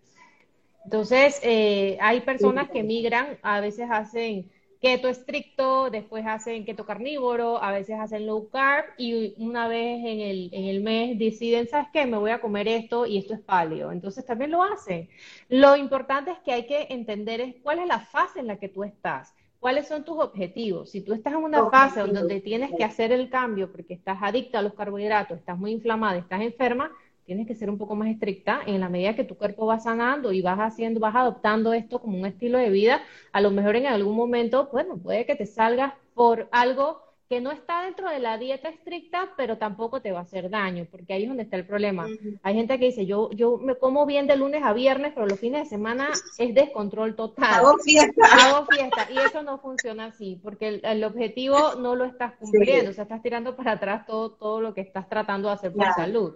Entonces, 0.85 1.41
eh, 1.43 1.97
hay 2.01 2.21
personas 2.23 2.69
que 2.69 2.83
migran, 2.83 3.39
a 3.43 3.61
veces 3.61 3.89
hacen 3.91 4.51
keto 4.83 5.07
estricto, 5.07 5.91
después 5.91 6.27
hacen 6.27 6.65
keto 6.65 6.85
carnívoro, 6.85 7.63
a 7.63 7.71
veces 7.71 8.01
hacen 8.01 8.27
low 8.27 8.51
carb 8.51 8.85
y 8.99 9.33
una 9.39 9.69
vez 9.69 10.05
en 10.05 10.21
el, 10.21 10.51
en 10.53 10.65
el 10.65 10.83
mes 10.83 11.17
deciden, 11.21 11.69
¿sabes 11.69 11.87
qué? 11.93 12.05
Me 12.05 12.19
voy 12.19 12.33
a 12.33 12.41
comer 12.41 12.67
esto 12.67 13.07
y 13.07 13.17
esto 13.17 13.33
es 13.33 13.41
paleo. 13.41 13.93
Entonces 13.93 14.27
también 14.27 14.51
lo 14.51 14.65
hacen. 14.65 15.09
Lo 15.49 15.77
importante 15.77 16.33
es 16.33 16.39
que 16.41 16.53
hay 16.53 16.67
que 16.67 16.89
entender 16.91 17.41
es 17.41 17.55
cuál 17.63 17.79
es 17.79 17.87
la 17.87 18.01
fase 18.01 18.41
en 18.41 18.49
la 18.49 18.57
que 18.57 18.69
tú 18.69 18.83
estás. 18.83 19.33
¿Cuáles 19.61 19.87
son 19.87 20.05
tus 20.05 20.19
objetivos? 20.19 20.91
Si 20.91 21.03
tú 21.03 21.13
estás 21.13 21.35
en 21.35 21.45
una 21.45 21.71
fase 21.71 22.01
donde 22.01 22.41
tienes 22.41 22.73
que 22.77 22.83
hacer 22.83 23.13
el 23.13 23.31
cambio 23.31 23.71
porque 23.71 23.95
estás 23.95 24.19
adicta 24.21 24.59
a 24.59 24.63
los 24.63 24.75
carbohidratos, 24.75 25.39
estás 25.39 25.57
muy 25.57 25.71
inflamada, 25.71 26.19
estás 26.19 26.41
enferma, 26.41 26.91
tienes 27.33 27.47
que 27.47 27.55
ser 27.55 27.71
un 27.71 27.79
poco 27.79 27.95
más 27.95 28.09
estricta 28.09 28.61
en 28.67 28.79
la 28.79 28.91
medida 28.91 29.17
que 29.17 29.25
tu 29.25 29.37
cuerpo 29.37 29.65
va 29.65 29.81
sanando 29.81 30.33
y 30.33 30.43
vas 30.43 30.59
haciendo, 30.59 31.01
vas 31.01 31.17
adoptando 31.17 31.73
esto 31.73 31.99
como 31.99 32.19
un 32.19 32.27
estilo 32.27 32.59
de 32.59 32.69
vida, 32.69 33.03
a 33.33 33.41
lo 33.41 33.51
mejor 33.51 33.77
en 33.77 33.87
algún 33.87 34.15
momento, 34.15 34.69
bueno, 34.71 34.99
puede 34.99 35.25
que 35.25 35.35
te 35.35 35.47
salgas 35.47 35.95
por 36.13 36.47
algo 36.53 37.01
que 37.31 37.41
no 37.41 37.51
está 37.51 37.85
dentro 37.85 38.11
de 38.11 38.19
la 38.19 38.37
dieta 38.37 38.69
estricta, 38.69 39.31
pero 39.39 39.57
tampoco 39.57 40.03
te 40.03 40.13
va 40.13 40.19
a 40.19 40.23
hacer 40.25 40.51
daño, 40.51 40.87
porque 40.91 41.15
ahí 41.15 41.23
es 41.23 41.29
donde 41.29 41.45
está 41.45 41.57
el 41.57 41.65
problema. 41.65 42.07
Hay 42.43 42.55
gente 42.55 42.79
que 42.79 42.85
dice, 42.85 43.07
yo, 43.07 43.31
yo 43.31 43.57
me 43.57 43.77
como 43.77 44.05
bien 44.05 44.27
de 44.27 44.37
lunes 44.37 44.63
a 44.63 44.75
viernes, 44.75 45.13
pero 45.15 45.27
los 45.27 45.41
fines 45.41 45.63
de 45.63 45.71
semana 45.71 46.11
es 46.37 46.55
descontrol 46.55 47.17
total. 47.17 47.55
Hago 47.55 47.79
fiesta. 47.79 48.27
Hago 48.43 48.67
fiesta. 48.67 49.09
Y 49.11 49.17
eso 49.17 49.43
no 49.43 49.57
funciona 49.57 50.05
así, 50.09 50.39
porque 50.43 50.83
el, 50.83 51.05
objetivo 51.05 51.77
no 51.77 51.97
lo 51.97 52.05
estás 52.05 52.35
cumpliendo, 52.35 52.91
o 52.91 52.93
sea, 52.93 53.05
estás 53.05 53.23
tirando 53.23 53.57
para 53.57 53.73
atrás 53.73 54.05
todo, 54.05 54.33
todo 54.33 54.61
lo 54.61 54.75
que 54.75 54.83
estás 54.83 55.09
tratando 55.09 55.49
de 55.49 55.55
hacer 55.55 55.73
por 55.73 55.91
salud. 55.95 56.35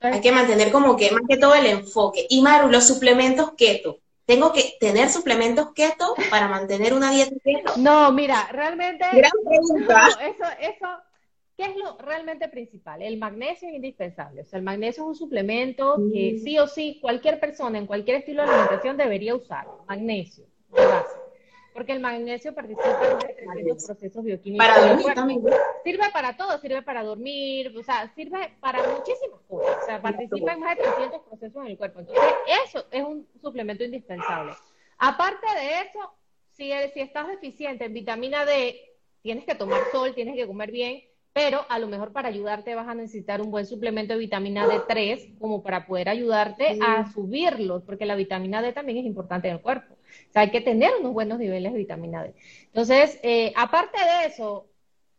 Hay 0.00 0.20
que 0.20 0.32
mantener 0.32 0.72
como 0.72 0.96
que 0.96 1.10
más 1.10 1.22
que 1.28 1.36
todo 1.36 1.54
el 1.54 1.66
enfoque. 1.66 2.26
Y 2.28 2.42
Maru, 2.42 2.68
los 2.68 2.86
suplementos 2.86 3.52
keto. 3.56 3.98
¿Tengo 4.24 4.52
que 4.52 4.76
tener 4.78 5.10
suplementos 5.10 5.72
keto 5.74 6.14
para 6.30 6.48
mantener 6.48 6.94
una 6.94 7.10
dieta 7.10 7.34
keto? 7.44 7.72
No, 7.76 8.12
mira, 8.12 8.48
realmente... 8.52 9.04
Gran 9.12 9.32
pregunta. 9.46 10.08
eso, 10.22 10.44
eso, 10.60 10.86
¿qué 11.56 11.64
es 11.64 11.76
lo 11.76 11.98
realmente 11.98 12.48
principal? 12.48 13.02
El 13.02 13.18
magnesio 13.18 13.68
es 13.68 13.74
indispensable. 13.74 14.42
O 14.42 14.44
sea, 14.44 14.58
el 14.58 14.64
magnesio 14.64 15.02
es 15.02 15.08
un 15.08 15.16
suplemento 15.16 15.96
que 16.12 16.34
mm. 16.34 16.44
sí 16.44 16.58
o 16.58 16.66
sí 16.66 16.98
cualquier 17.00 17.40
persona 17.40 17.78
en 17.78 17.86
cualquier 17.86 18.18
estilo 18.18 18.42
de 18.42 18.50
alimentación 18.50 18.96
debería 18.96 19.34
usar. 19.34 19.66
Magnesio, 19.86 20.46
de 20.74 20.86
base 20.86 21.29
porque 21.80 21.92
el 21.92 22.00
magnesio 22.00 22.54
participa 22.54 23.18
en 23.38 23.68
los 23.68 23.86
procesos 23.86 24.22
bioquímicos. 24.22 24.66
Para 24.66 24.86
dormir 24.86 25.14
también. 25.14 25.42
Sirve 25.82 26.10
para 26.12 26.36
todo, 26.36 26.58
sirve 26.58 26.82
para 26.82 27.02
dormir, 27.02 27.72
o 27.74 27.82
sea, 27.82 28.12
sirve 28.14 28.54
para 28.60 28.86
muchísimas 28.86 29.40
cosas. 29.48 29.78
O 29.82 29.86
sea, 29.86 30.02
participa 30.02 30.52
en 30.52 30.60
más 30.60 30.76
de 30.76 30.82
300 30.82 31.22
procesos 31.22 31.64
en 31.64 31.70
el 31.70 31.78
cuerpo. 31.78 32.00
Entonces, 32.00 32.22
eso 32.66 32.84
es 32.90 33.02
un 33.02 33.26
suplemento 33.40 33.82
indispensable. 33.82 34.52
Aparte 34.98 35.46
de 35.58 35.80
eso, 35.80 36.12
si, 36.52 36.70
si 36.92 37.00
estás 37.00 37.28
deficiente 37.28 37.86
en 37.86 37.94
vitamina 37.94 38.44
D, 38.44 38.78
tienes 39.22 39.46
que 39.46 39.54
tomar 39.54 39.80
sol, 39.90 40.14
tienes 40.14 40.36
que 40.36 40.46
comer 40.46 40.70
bien, 40.72 41.02
pero 41.32 41.64
a 41.70 41.78
lo 41.78 41.88
mejor 41.88 42.12
para 42.12 42.28
ayudarte 42.28 42.74
vas 42.74 42.88
a 42.88 42.94
necesitar 42.94 43.40
un 43.40 43.50
buen 43.50 43.64
suplemento 43.64 44.12
de 44.12 44.18
vitamina 44.18 44.66
D3 44.66 45.38
como 45.38 45.62
para 45.62 45.86
poder 45.86 46.10
ayudarte 46.10 46.78
a 46.82 47.10
subirlos, 47.10 47.84
porque 47.84 48.04
la 48.04 48.16
vitamina 48.16 48.60
D 48.60 48.74
también 48.74 48.98
es 48.98 49.06
importante 49.06 49.48
en 49.48 49.54
el 49.54 49.62
cuerpo. 49.62 49.89
O 50.28 50.32
sea, 50.32 50.42
hay 50.42 50.50
que 50.50 50.60
tener 50.60 50.92
unos 51.00 51.12
buenos 51.12 51.38
niveles 51.38 51.72
de 51.72 51.78
vitamina 51.78 52.22
D. 52.22 52.34
Entonces, 52.66 53.18
eh, 53.22 53.52
aparte 53.56 53.98
de 53.98 54.26
eso, 54.26 54.66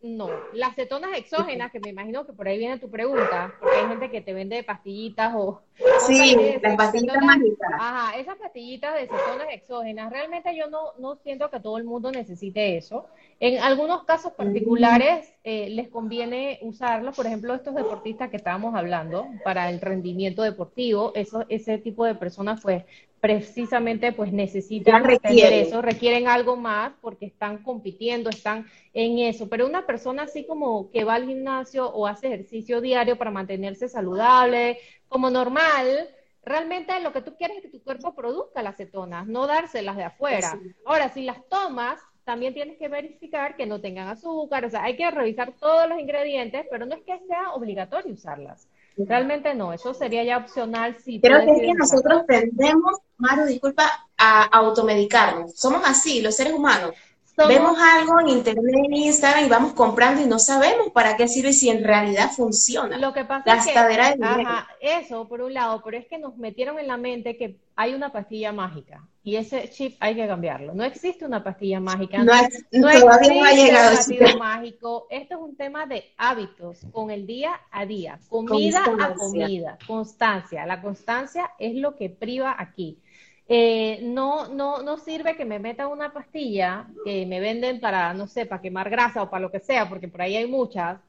no. 0.01 0.29
Las 0.53 0.75
cetonas 0.75 1.17
exógenas, 1.17 1.71
que 1.71 1.79
me 1.79 1.89
imagino 1.89 2.25
que 2.25 2.33
por 2.33 2.47
ahí 2.47 2.57
viene 2.57 2.79
tu 2.79 2.89
pregunta, 2.89 3.53
porque 3.59 3.77
hay 3.77 3.87
gente 3.87 4.09
que 4.09 4.21
te 4.21 4.33
vende 4.33 4.63
pastillitas 4.63 5.33
o... 5.35 5.61
Sí, 6.07 6.35
las 6.61 6.75
pastillitas 6.75 7.23
mágicas. 7.23 7.71
Ajá, 7.73 8.17
esas 8.19 8.37
pastillitas 8.37 8.95
de 8.95 9.01
cetonas 9.01 9.47
exógenas, 9.51 10.11
realmente 10.11 10.55
yo 10.55 10.67
no, 10.69 10.93
no 10.99 11.15
siento 11.15 11.49
que 11.49 11.59
todo 11.59 11.77
el 11.77 11.83
mundo 11.83 12.11
necesite 12.11 12.77
eso. 12.77 13.05
En 13.39 13.61
algunos 13.61 14.03
casos 14.03 14.33
particulares 14.33 15.33
eh, 15.43 15.69
les 15.69 15.89
conviene 15.89 16.59
usarlo, 16.61 17.11
por 17.11 17.25
ejemplo, 17.25 17.53
estos 17.55 17.73
deportistas 17.75 18.29
que 18.29 18.37
estábamos 18.37 18.75
hablando 18.75 19.27
para 19.43 19.69
el 19.69 19.81
rendimiento 19.81 20.43
deportivo, 20.43 21.11
eso, 21.15 21.45
ese 21.49 21.77
tipo 21.77 22.05
de 22.05 22.15
personas 22.15 22.61
pues 22.61 22.83
precisamente 23.21 24.11
pues 24.13 24.33
necesitan 24.33 25.03
tener 25.21 25.53
eso, 25.53 25.81
requieren 25.81 26.27
algo 26.27 26.55
más 26.55 26.93
porque 27.01 27.27
están 27.27 27.59
compitiendo, 27.63 28.31
están 28.31 28.65
en 28.93 29.19
eso. 29.19 29.47
Pero 29.47 29.67
una 29.67 29.85
persona 29.85 30.23
así 30.23 30.43
como 30.45 30.89
que 30.89 31.03
va 31.03 31.13
al 31.13 31.27
gimnasio 31.27 31.87
o 31.87 32.07
hace 32.07 32.27
ejercicio 32.27 32.81
diario 32.81 33.17
para 33.19 33.29
mantenerse 33.29 33.87
saludable, 33.87 34.79
como 35.11 35.29
normal, 35.29 36.07
realmente 36.41 36.97
lo 37.01 37.11
que 37.11 37.21
tú 37.21 37.35
quieres 37.35 37.57
es 37.57 37.63
que 37.63 37.77
tu 37.77 37.83
cuerpo 37.83 38.15
produzca 38.15 38.63
las 38.63 38.77
cetonas, 38.77 39.27
no 39.27 39.45
dárselas 39.45 39.97
de 39.97 40.05
afuera. 40.05 40.57
Ahora, 40.85 41.09
si 41.09 41.25
las 41.25 41.45
tomas, 41.49 41.99
también 42.23 42.53
tienes 42.53 42.77
que 42.77 42.87
verificar 42.87 43.57
que 43.57 43.65
no 43.65 43.81
tengan 43.81 44.07
azúcar, 44.07 44.63
o 44.63 44.69
sea, 44.69 44.85
hay 44.85 44.95
que 44.95 45.11
revisar 45.11 45.51
todos 45.59 45.89
los 45.89 45.99
ingredientes, 45.99 46.65
pero 46.71 46.85
no 46.85 46.95
es 46.95 47.01
que 47.01 47.19
sea 47.27 47.51
obligatorio 47.51 48.13
usarlas. 48.13 48.69
Realmente 48.95 49.53
no, 49.53 49.73
eso 49.73 49.93
sería 49.93 50.23
ya 50.23 50.37
opcional 50.37 50.95
si 50.97 51.19
Creo 51.19 51.43
que 51.43 51.51
es 51.51 51.59
que 51.59 51.73
nosotros 51.73 52.25
tendemos 52.25 52.99
Maru, 53.17 53.43
disculpa, 53.45 54.07
a 54.17 54.43
automedicarnos. 54.43 55.55
Somos 55.55 55.81
así, 55.85 56.21
los 56.21 56.37
seres 56.37 56.53
humanos. 56.53 56.91
Vemos 57.37 57.77
algo 57.79 58.19
en 58.19 58.29
internet, 58.29 58.75
en 58.85 58.93
Instagram 58.93 59.45
y 59.45 59.49
vamos 59.49 59.73
comprando 59.73 60.21
y 60.21 60.25
no 60.25 60.39
sabemos 60.39 60.89
para 60.91 61.17
qué 61.17 61.27
sirve 61.27 61.53
si 61.53 61.69
en 61.69 61.83
realidad 61.83 62.31
funciona. 62.31 62.97
Lo 62.97 63.13
que 63.13 63.25
pasa 63.25 63.55
es 63.55 63.65
que, 63.65 63.77
ajá, 63.77 64.67
eso 64.79 65.27
por 65.27 65.41
un 65.41 65.53
lado, 65.53 65.81
pero 65.83 65.97
es 65.97 66.05
que 66.07 66.17
nos 66.17 66.37
metieron 66.37 66.79
en 66.79 66.87
la 66.87 66.97
mente 66.97 67.37
que 67.37 67.57
hay 67.75 67.93
una 67.93 68.11
pastilla 68.11 68.51
mágica 68.51 69.01
y 69.23 69.35
ese 69.35 69.69
chip 69.69 69.95
hay 69.99 70.15
que 70.15 70.27
cambiarlo. 70.27 70.73
No 70.73 70.83
existe 70.83 71.25
una 71.25 71.43
pastilla 71.43 71.79
mágica. 71.79 72.19
No, 72.19 72.33
no 72.33 72.39
existe 72.39 72.67
no 72.71 72.87
ha 72.87 73.51
llegado 73.51 73.97
un 74.31 74.39
mágico. 74.39 75.07
Esto 75.09 75.35
es 75.35 75.41
un 75.41 75.55
tema 75.55 75.85
de 75.85 76.11
hábitos 76.17 76.79
con 76.91 77.11
el 77.11 77.27
día 77.27 77.59
a 77.71 77.85
día, 77.85 78.19
comida 78.29 78.83
a 78.83 79.13
comida, 79.13 79.77
constancia. 79.85 80.65
La 80.65 80.81
constancia 80.81 81.51
es 81.59 81.75
lo 81.75 81.95
que 81.95 82.09
priva 82.09 82.55
aquí. 82.57 82.97
Eh, 83.47 83.99
no, 84.03 84.47
no, 84.47 84.81
no 84.81 84.97
sirve 84.97 85.35
que 85.35 85.45
me 85.45 85.59
meta 85.59 85.87
una 85.87 86.13
pastilla 86.13 86.87
que 87.03 87.25
me 87.25 87.39
venden 87.39 87.81
para, 87.81 88.13
no 88.13 88.27
sé, 88.27 88.45
para 88.45 88.61
quemar 88.61 88.89
grasa 88.89 89.23
o 89.23 89.29
para 89.29 89.41
lo 89.41 89.51
que 89.51 89.59
sea, 89.59 89.89
porque 89.89 90.07
por 90.07 90.21
ahí 90.21 90.37
hay 90.37 90.47
muchas, 90.47 90.99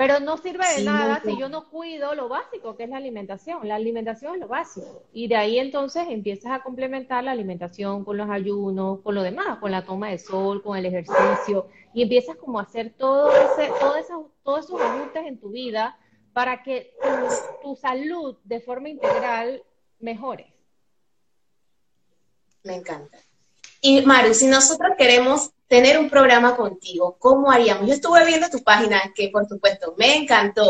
pero 0.00 0.18
no 0.18 0.38
sirve 0.38 0.64
de 0.78 0.84
nada 0.84 1.20
si 1.22 1.36
yo 1.36 1.50
no 1.50 1.68
cuido 1.68 2.14
lo 2.14 2.30
básico, 2.30 2.74
que 2.74 2.84
es 2.84 2.88
la 2.88 2.96
alimentación. 2.96 3.68
La 3.68 3.74
alimentación 3.74 4.32
es 4.32 4.40
lo 4.40 4.48
básico. 4.48 5.02
Y 5.12 5.28
de 5.28 5.36
ahí 5.36 5.58
entonces 5.58 6.06
empiezas 6.08 6.52
a 6.52 6.62
complementar 6.62 7.22
la 7.22 7.32
alimentación 7.32 8.02
con 8.02 8.16
los 8.16 8.30
ayunos, 8.30 9.00
con 9.00 9.14
lo 9.14 9.22
demás, 9.22 9.58
con 9.58 9.70
la 9.70 9.84
toma 9.84 10.08
de 10.08 10.16
sol, 10.16 10.62
con 10.62 10.78
el 10.78 10.86
ejercicio, 10.86 11.68
y 11.92 12.02
empiezas 12.02 12.36
como 12.36 12.58
a 12.58 12.62
hacer 12.62 12.94
todo 12.96 13.30
ese, 13.30 13.70
todo 13.78 13.96
esos, 13.96 14.24
todos 14.42 14.64
esos 14.64 14.80
ajustes 14.80 15.26
en 15.26 15.38
tu 15.38 15.50
vida 15.50 15.98
para 16.32 16.62
que 16.62 16.94
tu, 17.02 17.68
tu 17.68 17.76
salud 17.76 18.38
de 18.44 18.60
forma 18.60 18.88
integral 18.88 19.62
mejore. 19.98 20.54
Me 22.62 22.74
encanta. 22.74 23.18
Y 23.80 24.02
Maru, 24.02 24.34
si 24.34 24.46
nosotros 24.46 24.92
queremos 24.98 25.50
tener 25.66 25.98
un 25.98 26.10
programa 26.10 26.56
contigo, 26.56 27.16
¿cómo 27.18 27.50
haríamos? 27.50 27.86
Yo 27.86 27.94
estuve 27.94 28.26
viendo 28.26 28.50
tu 28.50 28.62
página, 28.62 29.00
que 29.14 29.28
por 29.28 29.48
supuesto 29.48 29.94
me 29.96 30.16
encantó 30.16 30.66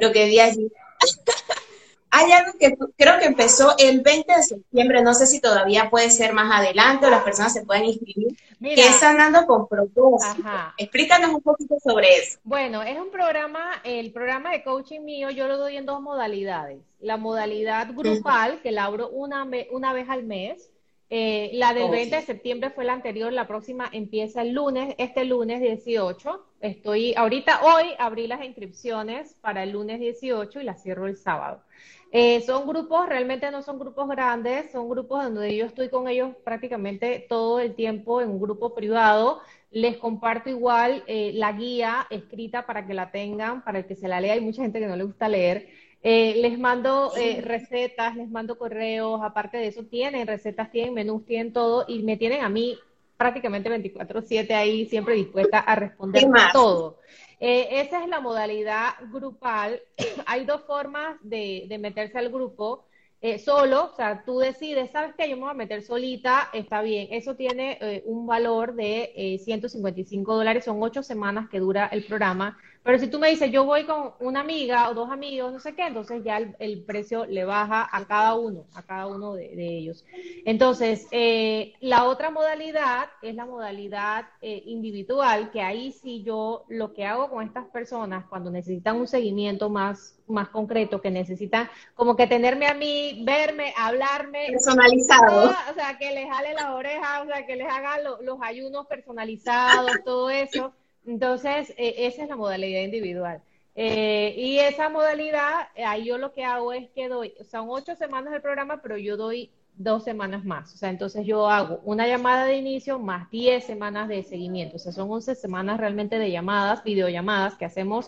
lo 0.00 0.12
que 0.12 0.26
vi 0.26 0.40
allí. 0.40 0.72
Hay 2.10 2.32
algo 2.32 2.52
que 2.58 2.74
creo 2.96 3.18
que 3.18 3.26
empezó 3.26 3.74
el 3.76 4.00
20 4.00 4.34
de 4.34 4.42
septiembre, 4.42 5.02
no 5.02 5.12
sé 5.12 5.26
si 5.26 5.40
todavía 5.40 5.90
puede 5.90 6.10
ser 6.10 6.32
más 6.32 6.50
adelante 6.50 7.06
o 7.06 7.10
las 7.10 7.22
personas 7.22 7.52
se 7.52 7.66
pueden 7.66 7.84
inscribir, 7.84 8.34
que 8.58 8.86
es 8.86 8.96
Sanando 8.96 9.46
con 9.46 9.68
Propósito. 9.68 10.42
Explícanos 10.78 11.34
un 11.34 11.42
poquito 11.42 11.76
sobre 11.84 12.08
eso. 12.16 12.38
Bueno, 12.44 12.82
es 12.82 12.98
un 12.98 13.10
programa, 13.10 13.82
el 13.84 14.10
programa 14.10 14.52
de 14.52 14.64
coaching 14.64 15.00
mío 15.00 15.28
yo 15.28 15.48
lo 15.48 15.58
doy 15.58 15.76
en 15.76 15.84
dos 15.84 16.00
modalidades. 16.00 16.80
La 16.98 17.18
modalidad 17.18 17.88
grupal, 17.94 18.62
que 18.62 18.72
la 18.72 18.84
abro 18.84 19.10
una, 19.10 19.46
una 19.70 19.92
vez 19.92 20.08
al 20.08 20.24
mes, 20.24 20.70
eh, 21.10 21.50
la 21.54 21.72
del 21.72 21.90
20 21.90 22.16
de 22.16 22.22
septiembre 22.22 22.70
fue 22.70 22.84
la 22.84 22.92
anterior, 22.92 23.32
la 23.32 23.46
próxima 23.46 23.88
empieza 23.92 24.42
el 24.42 24.52
lunes, 24.52 24.94
este 24.98 25.24
lunes 25.24 25.60
18. 25.60 26.46
Estoy, 26.60 27.14
ahorita, 27.14 27.60
hoy 27.62 27.86
abrí 27.98 28.26
las 28.26 28.44
inscripciones 28.44 29.34
para 29.40 29.62
el 29.62 29.70
lunes 29.70 30.00
18 30.00 30.60
y 30.60 30.64
las 30.64 30.82
cierro 30.82 31.06
el 31.06 31.16
sábado. 31.16 31.62
Eh, 32.10 32.40
son 32.42 32.66
grupos, 32.66 33.06
realmente 33.08 33.50
no 33.50 33.62
son 33.62 33.78
grupos 33.78 34.08
grandes, 34.08 34.70
son 34.70 34.88
grupos 34.88 35.24
donde 35.24 35.54
yo 35.54 35.66
estoy 35.66 35.90
con 35.90 36.08
ellos 36.08 36.34
prácticamente 36.42 37.26
todo 37.28 37.60
el 37.60 37.74
tiempo 37.74 38.20
en 38.20 38.30
un 38.30 38.40
grupo 38.40 38.74
privado. 38.74 39.40
Les 39.70 39.98
comparto 39.98 40.48
igual 40.48 41.04
eh, 41.06 41.32
la 41.34 41.52
guía 41.52 42.06
escrita 42.10 42.64
para 42.64 42.86
que 42.86 42.94
la 42.94 43.10
tengan, 43.10 43.62
para 43.62 43.86
que 43.86 43.94
se 43.94 44.08
la 44.08 44.20
lea. 44.20 44.34
Hay 44.34 44.40
mucha 44.40 44.62
gente 44.62 44.80
que 44.80 44.86
no 44.86 44.96
le 44.96 45.04
gusta 45.04 45.28
leer. 45.28 45.68
Eh, 46.02 46.36
les 46.40 46.58
mando 46.58 47.12
eh, 47.16 47.40
recetas, 47.40 48.14
les 48.14 48.30
mando 48.30 48.56
correos, 48.56 49.20
aparte 49.22 49.56
de 49.56 49.66
eso 49.66 49.84
tienen 49.84 50.26
recetas, 50.26 50.70
tienen 50.70 50.94
menús, 50.94 51.26
tienen 51.26 51.52
todo 51.52 51.84
y 51.88 52.02
me 52.02 52.16
tienen 52.16 52.42
a 52.42 52.48
mí 52.48 52.78
prácticamente 53.16 53.68
24/7 53.68 54.54
ahí 54.54 54.86
siempre 54.86 55.14
dispuesta 55.14 55.58
a 55.58 55.74
responder 55.74 56.24
todo. 56.52 56.98
Eh, 57.40 57.80
esa 57.80 58.02
es 58.02 58.08
la 58.08 58.20
modalidad 58.20 58.90
grupal. 59.10 59.80
Hay 60.26 60.44
dos 60.44 60.62
formas 60.62 61.16
de, 61.22 61.66
de 61.68 61.78
meterse 61.78 62.16
al 62.18 62.30
grupo. 62.30 62.84
Eh, 63.20 63.40
solo, 63.40 63.86
o 63.92 63.96
sea, 63.96 64.22
tú 64.24 64.38
decides, 64.38 64.92
¿sabes 64.92 65.12
qué? 65.18 65.28
Yo 65.28 65.34
me 65.34 65.42
voy 65.42 65.50
a 65.50 65.54
meter 65.54 65.82
solita, 65.82 66.50
está 66.52 66.82
bien. 66.82 67.08
Eso 67.10 67.34
tiene 67.34 67.76
eh, 67.80 68.02
un 68.06 68.28
valor 68.28 68.74
de 68.74 69.12
eh, 69.16 69.38
155 69.38 70.36
dólares, 70.36 70.64
son 70.64 70.80
ocho 70.80 71.02
semanas 71.02 71.48
que 71.48 71.58
dura 71.58 71.86
el 71.86 72.04
programa. 72.04 72.56
Pero 72.82 72.98
si 72.98 73.08
tú 73.08 73.18
me 73.18 73.28
dices, 73.28 73.50
yo 73.50 73.64
voy 73.64 73.84
con 73.84 74.12
una 74.20 74.40
amiga 74.40 74.88
o 74.88 74.94
dos 74.94 75.10
amigos, 75.10 75.52
no 75.52 75.60
sé 75.60 75.74
qué, 75.74 75.86
entonces 75.86 76.22
ya 76.24 76.38
el, 76.38 76.82
precio 76.84 77.26
le 77.26 77.44
baja 77.44 77.88
a 77.90 78.04
cada 78.06 78.34
uno, 78.34 78.64
a 78.74 78.82
cada 78.82 79.06
uno 79.06 79.34
de, 79.34 79.78
ellos. 79.78 80.04
Entonces, 80.44 81.06
eh, 81.10 81.74
la 81.80 82.04
otra 82.04 82.30
modalidad 82.30 83.08
es 83.22 83.34
la 83.34 83.44
modalidad 83.44 84.26
eh, 84.40 84.62
individual, 84.66 85.50
que 85.50 85.60
ahí 85.60 85.92
sí 85.92 86.22
yo 86.22 86.64
lo 86.68 86.94
que 86.94 87.04
hago 87.04 87.28
con 87.30 87.44
estas 87.44 87.66
personas 87.66 88.24
cuando 88.26 88.50
necesitan 88.50 88.96
un 88.96 89.06
seguimiento 89.06 89.68
más 89.68 90.18
más 90.28 90.48
concreto, 90.48 91.00
que 91.00 91.10
necesitan 91.10 91.68
como 91.94 92.16
que 92.16 92.26
tenerme 92.26 92.66
a 92.66 92.74
mí, 92.74 93.22
verme, 93.24 93.72
hablarme. 93.76 94.46
Personalizado. 94.48 95.50
o 95.70 95.74
sea, 95.74 95.98
que 95.98 96.12
les 96.12 96.28
jale 96.28 96.54
las 96.54 96.70
orejas, 96.70 97.22
o 97.22 97.26
sea, 97.26 97.46
que 97.46 97.56
les 97.56 97.68
haga 97.68 97.98
los 98.22 98.38
ayunos 98.42 98.86
personalizados, 98.86 99.92
todo 100.04 100.30
eso. 100.30 100.72
Entonces, 101.08 101.70
eh, 101.78 101.94
esa 102.06 102.22
es 102.22 102.28
la 102.28 102.36
modalidad 102.36 102.82
individual. 102.82 103.40
Eh, 103.74 104.34
y 104.36 104.58
esa 104.58 104.90
modalidad, 104.90 105.68
eh, 105.74 105.84
ahí 105.84 106.04
yo 106.04 106.18
lo 106.18 106.34
que 106.34 106.44
hago 106.44 106.72
es 106.72 106.90
que 106.90 107.08
doy, 107.08 107.32
son 107.50 107.66
ocho 107.70 107.94
semanas 107.96 108.32
del 108.32 108.42
programa, 108.42 108.82
pero 108.82 108.98
yo 108.98 109.16
doy 109.16 109.50
dos 109.74 110.04
semanas 110.04 110.44
más. 110.44 110.74
O 110.74 110.76
sea, 110.76 110.90
entonces 110.90 111.24
yo 111.24 111.48
hago 111.48 111.80
una 111.84 112.06
llamada 112.06 112.44
de 112.44 112.56
inicio 112.56 112.98
más 112.98 113.30
diez 113.30 113.64
semanas 113.64 114.08
de 114.08 114.22
seguimiento. 114.22 114.76
O 114.76 114.78
sea, 114.78 114.92
son 114.92 115.10
once 115.10 115.34
semanas 115.34 115.78
realmente 115.80 116.18
de 116.18 116.30
llamadas, 116.30 116.84
videollamadas 116.84 117.56
que 117.56 117.64
hacemos 117.64 118.06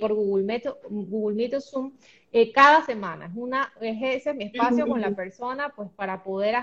por 0.00 0.12
Google 0.12 0.44
Meet, 0.44 0.66
Google 0.90 1.36
Meet 1.36 1.54
o 1.54 1.60
Zoom 1.60 1.92
eh, 2.32 2.52
cada 2.52 2.84
semana. 2.84 3.26
Es, 3.26 3.32
una, 3.34 3.72
es 3.80 3.98
ese 4.02 4.34
mi 4.34 4.44
espacio 4.44 4.86
con 4.86 5.00
la 5.00 5.12
persona, 5.12 5.70
pues 5.74 5.88
para 5.96 6.22
poder 6.22 6.56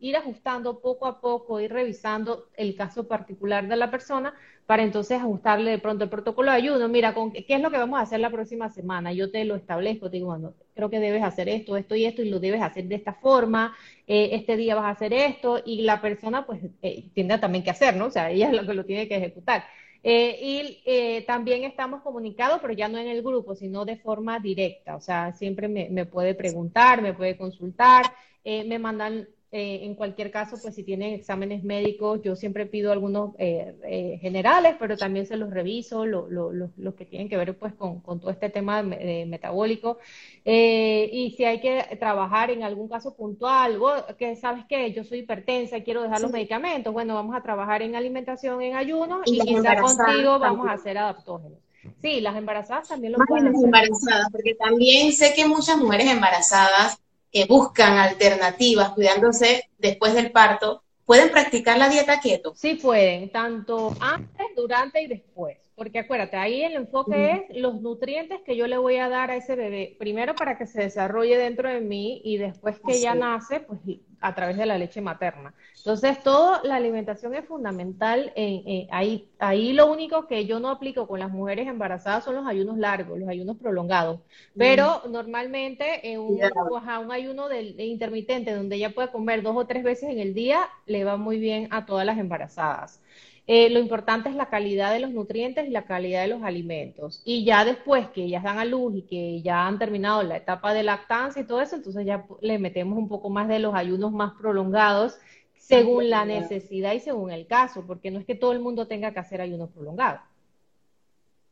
ir 0.00 0.16
ajustando 0.16 0.80
poco 0.80 1.06
a 1.06 1.20
poco, 1.20 1.60
ir 1.60 1.72
revisando 1.72 2.48
el 2.56 2.74
caso 2.76 3.06
particular 3.06 3.68
de 3.68 3.76
la 3.76 3.90
persona, 3.90 4.34
para 4.66 4.82
entonces 4.82 5.20
ajustarle 5.20 5.70
de 5.70 5.78
pronto 5.78 6.04
el 6.04 6.10
protocolo 6.10 6.50
de 6.50 6.56
ayuno. 6.56 6.88
Mira, 6.88 7.14
con, 7.14 7.32
¿qué 7.32 7.44
es 7.48 7.60
lo 7.60 7.70
que 7.70 7.78
vamos 7.78 7.98
a 7.98 8.02
hacer 8.02 8.20
la 8.20 8.30
próxima 8.30 8.68
semana? 8.70 9.12
Yo 9.12 9.30
te 9.30 9.44
lo 9.44 9.56
establezco, 9.56 10.10
te 10.10 10.16
digo, 10.16 10.28
bueno, 10.28 10.54
creo 10.74 10.90
que 10.90 11.00
debes 11.00 11.22
hacer 11.22 11.48
esto, 11.48 11.76
esto 11.76 11.94
y 11.94 12.04
esto, 12.04 12.22
y 12.22 12.30
lo 12.30 12.40
debes 12.40 12.62
hacer 12.62 12.84
de 12.84 12.94
esta 12.96 13.14
forma, 13.14 13.76
eh, 14.06 14.30
este 14.32 14.56
día 14.56 14.74
vas 14.74 14.84
a 14.84 14.90
hacer 14.90 15.12
esto, 15.12 15.60
y 15.64 15.82
la 15.82 16.00
persona 16.00 16.46
pues 16.46 16.60
eh, 16.82 17.10
tiene 17.14 17.38
también 17.38 17.64
que 17.64 17.70
hacer, 17.70 17.96
¿no? 17.96 18.06
O 18.06 18.10
sea, 18.10 18.30
ella 18.30 18.48
es 18.48 18.54
lo 18.54 18.66
que 18.66 18.74
lo 18.74 18.84
tiene 18.84 19.08
que 19.08 19.16
ejecutar. 19.16 19.64
Eh, 20.04 20.38
y 20.42 20.82
eh, 20.84 21.24
también 21.26 21.62
estamos 21.64 22.02
comunicados, 22.02 22.58
pero 22.60 22.72
ya 22.72 22.88
no 22.88 22.98
en 22.98 23.08
el 23.08 23.22
grupo, 23.22 23.54
sino 23.54 23.84
de 23.84 23.96
forma 23.96 24.40
directa. 24.40 24.96
O 24.96 25.00
sea, 25.00 25.32
siempre 25.32 25.68
me, 25.68 26.06
puede 26.06 26.34
preguntar, 26.34 27.02
me 27.02 27.14
puede 27.14 27.36
consultar, 27.36 28.04
eh, 28.44 28.64
me 28.64 28.78
mandan 28.78 29.28
eh, 29.54 29.80
en 29.84 29.94
cualquier 29.94 30.30
caso, 30.30 30.56
pues 30.62 30.74
si 30.74 30.82
tienen 30.82 31.12
exámenes 31.12 31.62
médicos, 31.62 32.22
yo 32.22 32.34
siempre 32.36 32.64
pido 32.64 32.90
algunos 32.90 33.34
eh, 33.36 33.76
eh, 33.84 34.18
generales, 34.22 34.76
pero 34.78 34.96
también 34.96 35.26
se 35.26 35.36
los 35.36 35.50
reviso, 35.50 36.06
los 36.06 36.94
que 36.96 37.04
tienen 37.04 37.28
que 37.28 37.36
ver 37.36 37.58
pues 37.58 37.74
con, 37.74 38.00
todo 38.02 38.30
este 38.30 38.48
tema 38.48 38.82
metabólico. 38.82 39.98
y 40.42 41.34
si 41.36 41.44
hay 41.44 41.60
que 41.60 41.98
trabajar 42.00 42.50
en 42.50 42.62
algún 42.62 42.88
caso 42.88 43.14
puntual, 43.14 43.78
que 44.18 44.36
sabes 44.36 44.64
que 44.64 44.90
yo 44.94 45.04
soy 45.04 45.18
hipertensa 45.18 45.76
y 45.76 45.82
quiero 45.82 46.02
dejar 46.02 46.22
los 46.22 46.32
medicamentos, 46.32 46.90
bueno, 46.90 47.14
vamos 47.14 47.36
a 47.36 47.42
trabajar 47.42 47.82
en 47.82 47.94
alimentación 47.94 48.62
en 48.62 48.74
ayuno 48.74 49.20
y, 49.26 49.38
quizá 49.38 49.76
contigo 49.76 50.38
vamos 50.38 50.66
a 50.66 50.72
hacer 50.72 50.96
adaptógenos. 50.96 51.58
Sí, 52.00 52.22
las 52.22 52.36
embarazadas 52.36 52.88
también 52.88 53.12
lo 53.12 53.18
pueden 53.26 53.48
hacer. 53.48 53.64
embarazadas, 53.66 54.28
porque 54.32 54.54
también 54.54 55.12
sé 55.12 55.34
que 55.34 55.46
muchas 55.46 55.76
mujeres 55.76 56.06
embarazadas 56.06 57.02
que 57.32 57.46
buscan 57.46 57.98
alternativas 57.98 58.90
cuidándose 58.90 59.64
después 59.78 60.14
del 60.14 60.30
parto, 60.30 60.82
¿pueden 61.06 61.30
practicar 61.30 61.78
la 61.78 61.88
dieta 61.88 62.20
keto? 62.20 62.52
Sí 62.54 62.74
pueden, 62.74 63.32
tanto 63.32 63.94
antes, 64.00 64.46
durante 64.54 65.02
y 65.02 65.06
después. 65.06 65.58
Porque 65.74 66.00
acuérdate, 66.00 66.36
ahí 66.36 66.62
el 66.62 66.74
enfoque 66.74 67.46
es 67.48 67.56
los 67.56 67.80
nutrientes 67.80 68.40
que 68.44 68.56
yo 68.56 68.66
le 68.66 68.76
voy 68.76 68.96
a 68.96 69.08
dar 69.08 69.30
a 69.30 69.36
ese 69.36 69.56
bebé, 69.56 69.96
primero 69.98 70.34
para 70.34 70.58
que 70.58 70.66
se 70.66 70.82
desarrolle 70.82 71.38
dentro 71.38 71.68
de 71.68 71.80
mí 71.80 72.20
y 72.24 72.36
después 72.36 72.78
que 72.86 73.00
ya 73.00 73.14
nace, 73.14 73.60
pues 73.60 73.80
a 74.22 74.34
través 74.34 74.56
de 74.56 74.66
la 74.66 74.78
leche 74.78 75.00
materna. 75.00 75.52
Entonces, 75.76 76.22
toda 76.22 76.62
la 76.62 76.76
alimentación 76.76 77.34
es 77.34 77.44
fundamental. 77.44 78.32
En, 78.36 78.86
ahí, 78.90 79.28
ahí 79.38 79.72
lo 79.72 79.90
único 79.90 80.26
que 80.28 80.46
yo 80.46 80.60
no 80.60 80.70
aplico 80.70 81.06
con 81.06 81.18
las 81.20 81.30
mujeres 81.30 81.66
embarazadas 81.66 82.24
son 82.24 82.36
los 82.36 82.46
ayunos 82.46 82.78
largos, 82.78 83.18
los 83.18 83.28
ayunos 83.28 83.56
prolongados. 83.56 84.20
Pero 84.56 85.02
normalmente 85.08 86.12
en 86.12 86.20
un, 86.20 86.40
un 86.40 87.12
ayuno 87.12 87.52
intermitente 87.52 88.54
donde 88.54 88.76
ella 88.76 88.94
puede 88.94 89.10
comer 89.10 89.42
dos 89.42 89.56
o 89.56 89.66
tres 89.66 89.82
veces 89.82 90.10
en 90.10 90.18
el 90.20 90.34
día, 90.34 90.68
le 90.86 91.04
va 91.04 91.16
muy 91.16 91.38
bien 91.38 91.68
a 91.70 91.84
todas 91.84 92.06
las 92.06 92.18
embarazadas. 92.18 93.02
Eh, 93.46 93.70
lo 93.70 93.80
importante 93.80 94.28
es 94.28 94.36
la 94.36 94.48
calidad 94.48 94.92
de 94.92 95.00
los 95.00 95.10
nutrientes 95.10 95.66
y 95.66 95.70
la 95.70 95.84
calidad 95.84 96.22
de 96.22 96.28
los 96.28 96.42
alimentos. 96.42 97.20
Y 97.24 97.44
ya 97.44 97.64
después 97.64 98.08
que 98.08 98.24
ellas 98.24 98.44
dan 98.44 98.58
a 98.58 98.64
luz 98.64 98.94
y 98.96 99.02
que 99.02 99.42
ya 99.42 99.66
han 99.66 99.78
terminado 99.78 100.22
la 100.22 100.36
etapa 100.36 100.72
de 100.72 100.84
lactancia 100.84 101.42
y 101.42 101.46
todo 101.46 101.60
eso, 101.60 101.76
entonces 101.76 102.06
ya 102.06 102.24
le 102.40 102.58
metemos 102.58 102.96
un 102.96 103.08
poco 103.08 103.30
más 103.30 103.48
de 103.48 103.58
los 103.58 103.74
ayunos 103.74 104.12
más 104.12 104.32
prolongados 104.34 105.18
según 105.58 106.10
la 106.10 106.24
necesidad 106.24 106.92
y 106.92 107.00
según 107.00 107.30
el 107.30 107.46
caso, 107.46 107.84
porque 107.86 108.10
no 108.10 108.18
es 108.18 108.26
que 108.26 108.34
todo 108.34 108.52
el 108.52 108.60
mundo 108.60 108.86
tenga 108.86 109.12
que 109.12 109.20
hacer 109.20 109.40
ayunos 109.40 109.70
prolongados. 109.70 110.20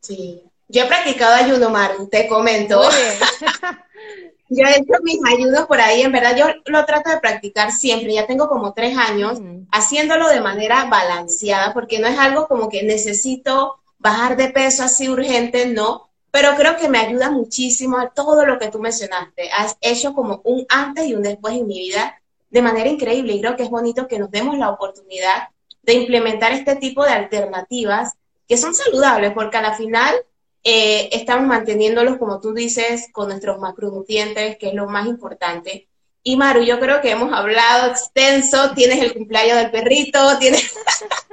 Sí, 0.01 0.43
yo 0.67 0.83
he 0.83 0.87
practicado 0.87 1.35
ayuno, 1.35 1.69
Maru, 1.69 2.07
te 2.07 2.27
comento. 2.27 2.81
yo 4.51 4.65
he 4.65 4.79
hecho 4.79 4.93
mis 5.01 5.19
ayunos 5.25 5.65
por 5.65 5.79
ahí, 5.79 6.01
en 6.01 6.11
verdad 6.11 6.35
yo 6.35 6.45
lo 6.65 6.85
trato 6.85 7.09
de 7.09 7.19
practicar 7.19 7.71
siempre, 7.71 8.13
ya 8.13 8.27
tengo 8.27 8.49
como 8.49 8.73
tres 8.73 8.97
años 8.97 9.39
haciéndolo 9.71 10.27
de 10.27 10.41
manera 10.41 10.85
balanceada, 10.85 11.73
porque 11.73 11.99
no 11.99 12.07
es 12.07 12.19
algo 12.19 12.47
como 12.49 12.67
que 12.67 12.83
necesito 12.83 13.77
bajar 13.97 14.35
de 14.35 14.49
peso 14.49 14.83
así 14.83 15.07
urgente, 15.07 15.67
no, 15.67 16.09
pero 16.31 16.55
creo 16.57 16.75
que 16.75 16.89
me 16.89 16.97
ayuda 16.97 17.31
muchísimo 17.31 17.97
a 17.97 18.09
todo 18.09 18.45
lo 18.45 18.59
que 18.59 18.67
tú 18.67 18.79
mencionaste. 18.79 19.49
Has 19.51 19.77
hecho 19.79 20.13
como 20.13 20.41
un 20.43 20.65
antes 20.67 21.07
y 21.07 21.13
un 21.13 21.23
después 21.23 21.55
en 21.55 21.67
mi 21.67 21.79
vida 21.79 22.21
de 22.49 22.61
manera 22.61 22.89
increíble 22.89 23.33
y 23.33 23.39
creo 23.39 23.55
que 23.55 23.63
es 23.63 23.69
bonito 23.69 24.07
que 24.07 24.19
nos 24.19 24.31
demos 24.31 24.57
la 24.57 24.69
oportunidad 24.69 25.47
de 25.83 25.93
implementar 25.93 26.51
este 26.51 26.75
tipo 26.75 27.05
de 27.05 27.11
alternativas 27.11 28.15
que 28.49 28.57
son 28.57 28.75
saludables, 28.75 29.31
porque 29.31 29.57
a 29.57 29.61
la 29.61 29.75
final 29.75 30.13
eh, 30.63 31.09
estamos 31.11 31.47
manteniéndolos, 31.47 32.17
como 32.17 32.39
tú 32.39 32.53
dices, 32.53 33.09
con 33.11 33.29
nuestros 33.29 33.59
macronutrientes, 33.59 34.57
que 34.57 34.69
es 34.69 34.73
lo 34.73 34.87
más 34.87 35.07
importante. 35.07 35.87
Y 36.23 36.37
Maru, 36.37 36.61
yo 36.61 36.79
creo 36.79 37.01
que 37.01 37.11
hemos 37.11 37.33
hablado 37.33 37.89
extenso, 37.89 38.71
tienes 38.75 39.01
el 39.01 39.13
cumpleaños 39.13 39.57
del 39.57 39.71
perrito, 39.71 40.19
tienes, 40.39 40.73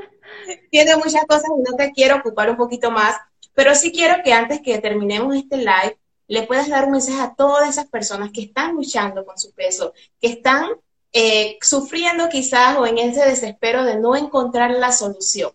tienes 0.71 0.97
muchas 0.97 1.25
cosas 1.27 1.51
y 1.59 1.71
no 1.71 1.77
te 1.77 1.93
quiero 1.93 2.17
ocupar 2.17 2.51
un 2.51 2.57
poquito 2.57 2.91
más, 2.91 3.17
pero 3.55 3.75
sí 3.75 3.93
quiero 3.93 4.23
que 4.25 4.33
antes 4.33 4.61
que 4.63 4.79
terminemos 4.79 5.37
este 5.37 5.59
live, 5.59 5.99
le 6.27 6.43
puedas 6.43 6.69
dar 6.69 6.85
un 6.85 6.93
mensaje 6.93 7.21
a 7.21 7.35
todas 7.35 7.69
esas 7.69 7.89
personas 7.89 8.31
que 8.33 8.43
están 8.43 8.75
luchando 8.75 9.25
con 9.25 9.39
su 9.39 9.53
peso, 9.53 9.95
que 10.21 10.29
están 10.29 10.69
eh, 11.13 11.59
sufriendo 11.63 12.29
quizás 12.29 12.77
o 12.77 12.87
en 12.87 12.99
ese 12.99 13.25
desespero 13.27 13.85
de 13.85 13.99
no 13.99 14.15
encontrar 14.15 14.71
la 14.71 14.93
solución. 14.93 15.53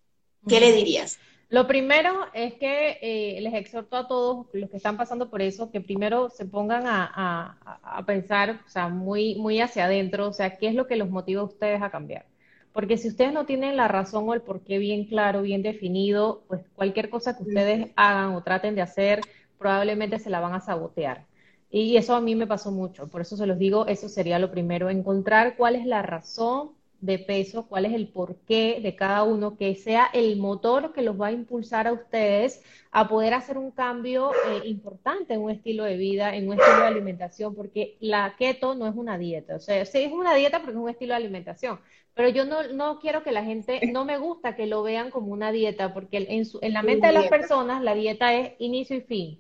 ¿Qué 0.48 0.60
le 0.60 0.74
dirías? 0.74 1.20
Lo 1.54 1.68
primero 1.68 2.10
es 2.34 2.56
que 2.56 2.98
eh, 3.00 3.40
les 3.40 3.54
exhorto 3.54 3.96
a 3.96 4.08
todos 4.08 4.48
los 4.54 4.72
que 4.72 4.78
están 4.78 4.98
pasando 4.98 5.30
por 5.30 5.40
eso 5.44 5.70
que 5.70 5.82
primero 5.82 6.32
se 6.32 6.46
pongan 6.48 6.86
a, 6.88 8.04
pensar, 8.08 8.62
o 8.66 8.70
sea, 8.70 8.88
muy, 8.88 9.36
muy 9.36 9.62
hacia 9.62 9.86
adentro, 9.86 10.30
o 10.30 10.34
sea, 10.34 10.58
qué 10.58 10.68
es 10.70 10.74
lo 10.74 10.88
que 10.88 10.96
los 10.96 11.12
motiva 11.12 11.42
a 11.42 11.46
ustedes 11.46 11.84
a 11.84 11.92
cambiar. 11.92 12.26
Porque 12.72 12.98
si 12.98 13.08
ustedes 13.08 13.34
no 13.34 13.46
tienen 13.46 13.78
la 13.78 13.88
razón 13.88 14.28
o 14.28 14.34
el 14.34 14.42
porqué 14.42 14.80
bien 14.80 15.06
claro, 15.06 15.44
bien 15.44 15.62
definido, 15.62 16.44
pues 16.48 16.62
cualquier 16.74 17.12
cosa 17.12 17.38
que 17.38 17.44
ustedes 17.44 17.92
hagan 17.96 18.34
o 18.34 18.42
traten 18.42 18.74
de 18.74 18.82
hacer, 18.82 19.22
probablemente 19.60 20.18
se 20.18 20.32
la 20.32 20.40
van 20.40 20.56
a 20.56 20.60
sabotear. 20.60 21.28
Y 21.70 21.98
eso 21.98 22.16
a 22.16 22.22
mí 22.22 22.34
me 22.34 22.48
pasó 22.48 22.72
mucho, 22.72 23.10
por 23.10 23.22
eso 23.22 23.38
se 23.38 23.46
los 23.46 23.60
digo, 23.60 23.86
eso 23.86 24.10
sería 24.10 24.40
lo 24.40 24.50
primero, 24.50 24.90
encontrar 24.90 25.56
cuál 25.56 25.76
es 25.76 25.86
la 25.86 26.02
razón 26.02 26.72
de 27.04 27.20
peso, 27.20 27.68
cuál 27.68 27.86
es 27.86 27.94
el 27.94 28.08
porqué 28.08 28.80
de 28.82 28.96
cada 28.96 29.24
uno, 29.24 29.58
que 29.58 29.76
sea 29.76 30.10
el 30.14 30.38
motor 30.38 30.94
que 30.94 31.02
los 31.02 31.20
va 31.20 31.28
a 31.28 31.32
impulsar 31.34 31.86
a 31.86 31.92
ustedes 31.92 32.64
a 32.92 33.10
poder 33.10 33.34
hacer 33.34 33.58
un 33.58 33.72
cambio 33.72 34.32
eh, 34.32 34.62
importante 34.68 35.34
en 35.34 35.42
un 35.42 35.52
estilo 35.52 35.84
de 35.84 35.98
vida, 35.98 36.34
en 36.34 36.48
un 36.48 36.54
estilo 36.54 36.78
de 36.78 36.88
alimentación, 36.88 37.56
porque 37.56 37.98
la 38.00 38.36
keto 38.38 38.74
no 38.76 38.88
es 38.88 38.96
una 38.96 39.18
dieta, 39.18 39.58
o 39.58 39.60
sea, 39.60 39.86
sí 39.86 39.98
es 39.98 40.14
una 40.14 40.34
dieta 40.34 40.60
porque 40.60 40.78
es 40.78 40.82
un 40.82 40.90
estilo 40.90 41.14
de 41.14 41.18
alimentación, 41.18 41.82
pero 42.14 42.30
yo 42.30 42.46
no, 42.46 42.64
no 42.72 43.00
quiero 43.00 43.22
que 43.22 43.34
la 43.34 43.44
gente, 43.44 43.82
no 43.92 44.06
me 44.06 44.18
gusta 44.18 44.56
que 44.56 44.66
lo 44.66 44.82
vean 44.82 45.10
como 45.10 45.34
una 45.34 45.52
dieta, 45.52 45.94
porque 45.94 46.26
en, 46.30 46.46
su, 46.46 46.60
en 46.62 46.72
la 46.72 46.84
mente 46.84 47.08
de 47.08 47.14
las 47.14 47.28
personas 47.28 47.84
la 47.84 47.96
dieta 47.96 48.34
es 48.34 48.54
inicio 48.60 48.96
y 48.96 49.02
fin. 49.02 49.40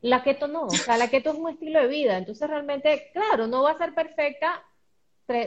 La 0.00 0.22
keto 0.22 0.46
no, 0.46 0.66
o 0.66 0.70
sea, 0.70 0.96
la 0.96 1.08
keto 1.08 1.32
es 1.32 1.38
un 1.38 1.50
estilo 1.50 1.80
de 1.80 1.88
vida, 1.88 2.18
entonces 2.18 2.48
realmente, 2.48 3.10
claro, 3.12 3.48
no 3.48 3.64
va 3.64 3.72
a 3.72 3.78
ser 3.78 3.94
perfecta, 3.94 4.62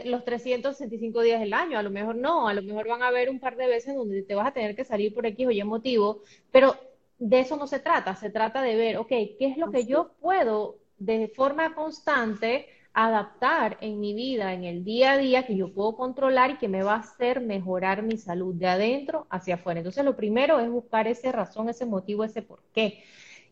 los 0.06 0.24
365 0.26 1.22
días 1.22 1.40
del 1.40 1.54
año, 1.54 1.78
a 1.78 1.84
lo 1.84 1.90
mejor 1.90 2.16
no, 2.16 2.48
a 2.48 2.54
lo 2.54 2.62
mejor 2.62 2.88
van 2.88 3.04
a 3.04 3.08
haber 3.08 3.30
un 3.30 3.40
par 3.40 3.56
de 3.56 3.68
veces 3.68 3.96
donde 3.96 4.24
te 4.24 4.36
vas 4.36 4.48
a 4.48 4.54
tener 4.54 4.76
que 4.76 4.86
salir 4.86 5.14
por 5.14 5.26
X 5.26 5.48
o 5.48 5.52
Y 5.52 5.64
motivo, 5.64 6.22
pero 6.52 6.76
de 7.20 7.40
eso 7.40 7.58
no 7.58 7.68
se 7.68 7.80
trata, 7.80 8.16
se 8.16 8.30
trata 8.30 8.62
de 8.62 8.76
ver, 8.76 8.98
ok, 8.98 9.10
¿qué 9.10 9.38
es 9.40 9.58
lo 9.58 9.72
que 9.72 9.86
yo 9.86 10.12
puedo 10.20 10.78
de 10.98 11.28
forma 11.30 11.74
constante 11.76 12.68
adaptar 12.94 13.78
en 13.82 14.00
mi 14.00 14.14
vida, 14.14 14.54
en 14.54 14.64
el 14.66 14.84
día 14.84 15.14
a 15.14 15.18
día, 15.18 15.46
que 15.46 15.56
yo 15.56 15.74
puedo 15.74 15.96
controlar 15.96 16.52
y 16.52 16.58
que 16.58 16.68
me 16.68 16.84
va 16.84 16.94
a 16.96 17.00
hacer 17.00 17.42
mejorar 17.42 18.04
mi 18.04 18.18
salud 18.18 18.54
de 18.56 18.68
adentro 18.68 19.26
hacia 19.30 19.56
afuera? 19.56 19.80
Entonces, 19.80 20.06
lo 20.06 20.16
primero 20.16 20.60
es 20.60 20.70
buscar 20.70 21.08
esa 21.08 21.32
razón, 21.32 21.70
ese 21.70 21.86
motivo, 21.86 22.24
ese 22.24 22.42
por 22.42 22.62
qué. 22.74 23.04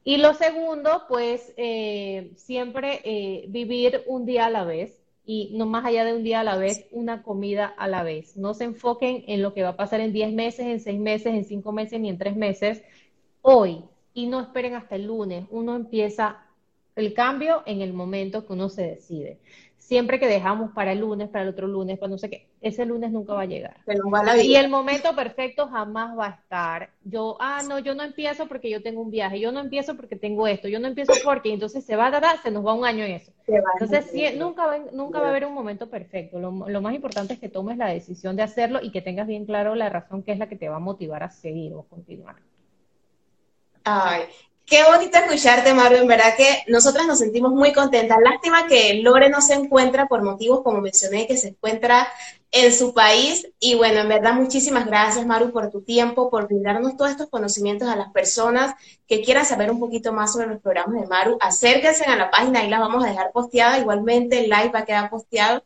Y 0.04 0.17
lo 0.17 0.34
segundo, 0.34 1.04
pues, 1.08 1.54
eh, 1.58 2.32
siempre 2.36 3.02
eh, 3.04 3.46
vivir 3.50 4.04
un 4.08 4.26
día 4.26 4.46
a 4.46 4.50
la 4.50 4.63
vez 4.63 5.01
y 5.26 5.52
no 5.54 5.66
más 5.66 5.86
allá 5.86 6.04
de 6.04 6.16
un 6.16 6.24
día 6.24 6.40
a 6.40 6.44
la 6.44 6.58
vez, 6.58 6.88
una 6.92 7.24
comida 7.24 7.66
a 7.66 7.88
la 7.88 8.04
vez. 8.04 8.38
No 8.38 8.54
se 8.54 8.64
enfoquen 8.66 9.24
en 9.28 9.42
lo 9.42 9.54
que 9.54 9.64
va 9.64 9.70
a 9.70 9.78
pasar 9.78 10.00
en 10.00 10.14
10 10.14 10.34
meses, 10.34 10.66
en 10.66 10.80
6 10.80 11.00
meses, 11.00 11.34
en 11.34 11.46
5 11.46 11.72
meses 11.72 12.00
ni 12.00 12.10
en 12.10 12.18
3 12.18 12.36
meses. 12.36 12.84
Hoy, 13.42 13.84
y 14.14 14.28
no 14.28 14.42
esperen 14.42 14.76
hasta 14.76 14.96
el 14.96 15.06
lunes. 15.06 15.46
Uno 15.52 15.76
empieza 15.76 16.46
el 16.96 17.14
cambio 17.14 17.64
en 17.66 17.82
el 17.82 17.94
momento 17.94 18.46
que 18.46 18.54
uno 18.54 18.70
se 18.70 18.84
decide 18.84 19.40
siempre 19.92 20.22
que 20.22 20.28
dejamos 20.30 20.72
para 20.72 20.94
el 20.94 21.00
lunes, 21.00 21.28
para 21.28 21.44
el 21.44 21.50
otro 21.50 21.68
lunes, 21.68 22.00
para 22.00 22.12
no 22.12 22.18
sé 22.18 22.30
qué, 22.30 22.48
ese 22.62 22.86
lunes 22.86 23.12
nunca 23.12 23.34
va 23.34 23.42
a 23.42 23.46
llegar. 23.46 23.76
Y 24.42 24.56
el 24.56 24.70
momento 24.70 25.14
perfecto 25.14 25.68
jamás 25.68 26.18
va 26.18 26.28
a 26.28 26.30
estar. 26.30 26.92
Yo, 27.04 27.36
ah, 27.42 27.62
no, 27.68 27.78
yo 27.78 27.94
no 27.94 28.02
empiezo 28.04 28.48
porque 28.48 28.70
yo 28.70 28.82
tengo 28.82 29.02
un 29.02 29.12
viaje, 29.12 29.42
yo 29.42 29.52
no 29.52 29.60
empiezo 29.60 29.98
porque 29.98 30.16
tengo 30.16 30.48
esto, 30.48 30.70
yo 30.70 30.80
no 30.80 30.88
empiezo 30.88 31.12
porque, 31.26 31.52
entonces 31.52 31.84
se 31.84 31.98
va 31.98 32.08
a 32.08 32.22
dar, 32.22 32.42
se 32.42 32.52
nos 32.52 32.66
va 32.66 32.74
un 32.74 32.86
año 32.86 33.04
en 33.04 33.12
eso. 33.12 33.34
Entonces, 33.46 34.38
nunca, 34.38 34.66
va, 34.66 34.78
nunca 34.94 35.20
va 35.20 35.28
a 35.28 35.30
haber 35.32 35.46
un 35.46 35.54
momento 35.54 35.90
perfecto. 35.90 36.40
Lo, 36.40 36.70
lo 36.70 36.82
más 36.82 36.96
importante 36.96 37.34
es 37.34 37.40
que 37.42 37.50
tomes 37.50 37.78
la 37.78 37.88
decisión 37.88 38.38
de 38.38 38.44
hacerlo 38.44 38.80
y 38.82 38.92
que 38.92 39.02
tengas 39.02 39.28
bien 39.28 39.46
claro 39.46 39.76
la 39.76 39.90
razón 39.90 40.24
que 40.24 40.32
es 40.32 40.40
la 40.40 40.48
que 40.48 40.56
te 40.56 40.70
va 40.70 40.78
a 40.78 40.80
motivar 40.80 41.22
a 41.22 41.32
seguir 41.32 41.74
o 41.74 41.84
continuar. 41.84 42.38
Ay, 43.84 44.22
Qué 44.65 44.84
bonito 44.86 45.17
escucharte, 45.17 45.74
Mario. 45.74 45.97
En 45.97 46.08
verdad 46.08 46.34
que 46.38 46.63
nosotras 46.67 47.06
nos 47.06 47.19
sentimos 47.19 47.52
muy 47.52 47.74
contentas. 47.74 48.17
Lástima 48.24 48.67
que 48.67 49.02
Lore 49.04 49.30
no 49.30 49.41
se 49.41 49.54
encuentra 49.54 50.08
por 50.08 50.24
motivos, 50.24 50.62
como 50.63 50.80
mencioné, 50.80 51.28
que 51.28 51.36
se 51.36 51.50
encuentra 51.50 52.08
en 52.52 52.74
su 52.74 52.93
país. 52.93 53.47
Y 53.60 53.76
bueno, 53.76 54.00
en 54.00 54.08
verdad, 54.08 54.34
muchísimas 54.34 54.86
gracias, 54.86 55.26
Maru, 55.26 55.52
por 55.52 55.69
tu 55.69 55.82
tiempo, 55.82 56.30
por 56.30 56.47
brindarnos 56.47 56.95
todos 56.95 57.12
estos 57.12 57.30
conocimientos 57.30 57.89
a 57.89 57.97
las 57.97 58.12
personas 58.13 58.74
que 59.08 59.21
quieran 59.21 59.45
saber 59.45 59.71
un 59.71 59.80
poquito 59.80 60.13
más 60.13 60.32
sobre 60.32 60.47
los 60.47 60.62
programas 60.62 61.02
de 61.02 61.08
Maru. 61.08 61.38
Acérquense 61.41 62.06
a 62.06 62.15
la 62.15 62.32
página, 62.32 62.62
ahí 62.62 62.69
las 62.69 62.80
vamos 62.80 63.04
a 63.04 63.10
dejar 63.10 63.32
posteada. 63.34 63.78
Igualmente, 63.80 64.39
el 64.39 64.50
live 64.50 64.69
va 64.69 64.80
a 64.80 64.86
quedar 64.86 65.10
posteado. 65.10 65.63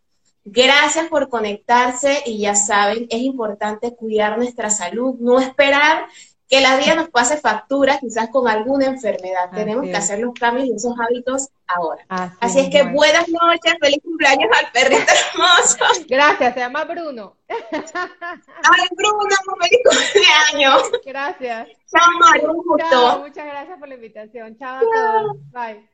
Gracias 0.47 1.07
por 1.07 1.29
conectarse 1.29 2.21
y 2.25 2.39
ya 2.39 2.55
saben, 2.55 3.07
es 3.09 3.21
importante 3.21 3.95
cuidar 3.95 4.37
nuestra 4.37 4.69
salud, 4.69 5.15
no 5.19 5.39
esperar 5.39 6.05
que 6.47 6.61
la 6.61 6.77
vida 6.77 6.95
nos 6.95 7.09
pase 7.09 7.37
factura 7.37 7.97
quizás 7.99 8.29
con 8.29 8.47
alguna 8.47 8.85
enfermedad. 8.85 9.49
Tenemos 9.53 9.85
que 9.85 9.95
hacer 9.95 10.19
los 10.19 10.33
cambios 10.33 10.67
y 10.67 10.75
esos 10.75 10.93
hábitos 10.99 11.49
ahora. 11.67 12.05
Así, 12.39 12.59
es 12.59 12.69
que 12.69 12.83
buenas 12.83 13.27
noches, 13.27 13.73
feliz 13.81 13.99
cumpleaños 14.03 14.49
al 14.57 14.71
perrito 14.71 15.11
hermoso. 15.33 16.05
Gracias, 16.07 16.53
se 16.53 16.59
llama 16.59 16.83
Bruno. 16.83 17.37
Ay, 17.47 18.87
Bruno, 18.95 19.35
feliz 19.61 19.79
cumpleaños. 19.83 20.91
Gracias. 21.03 21.67
Chao, 21.87 22.51
un 22.51 22.63
gusto. 22.63 23.19
muchas 23.19 23.45
gracias 23.45 23.79
por 23.79 23.87
la 23.87 23.95
invitación. 23.95 24.57
Chao 24.57 24.77
a 24.77 24.79
todos. 24.81 25.37
Bye. 25.51 25.89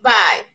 Bye. 0.00 0.53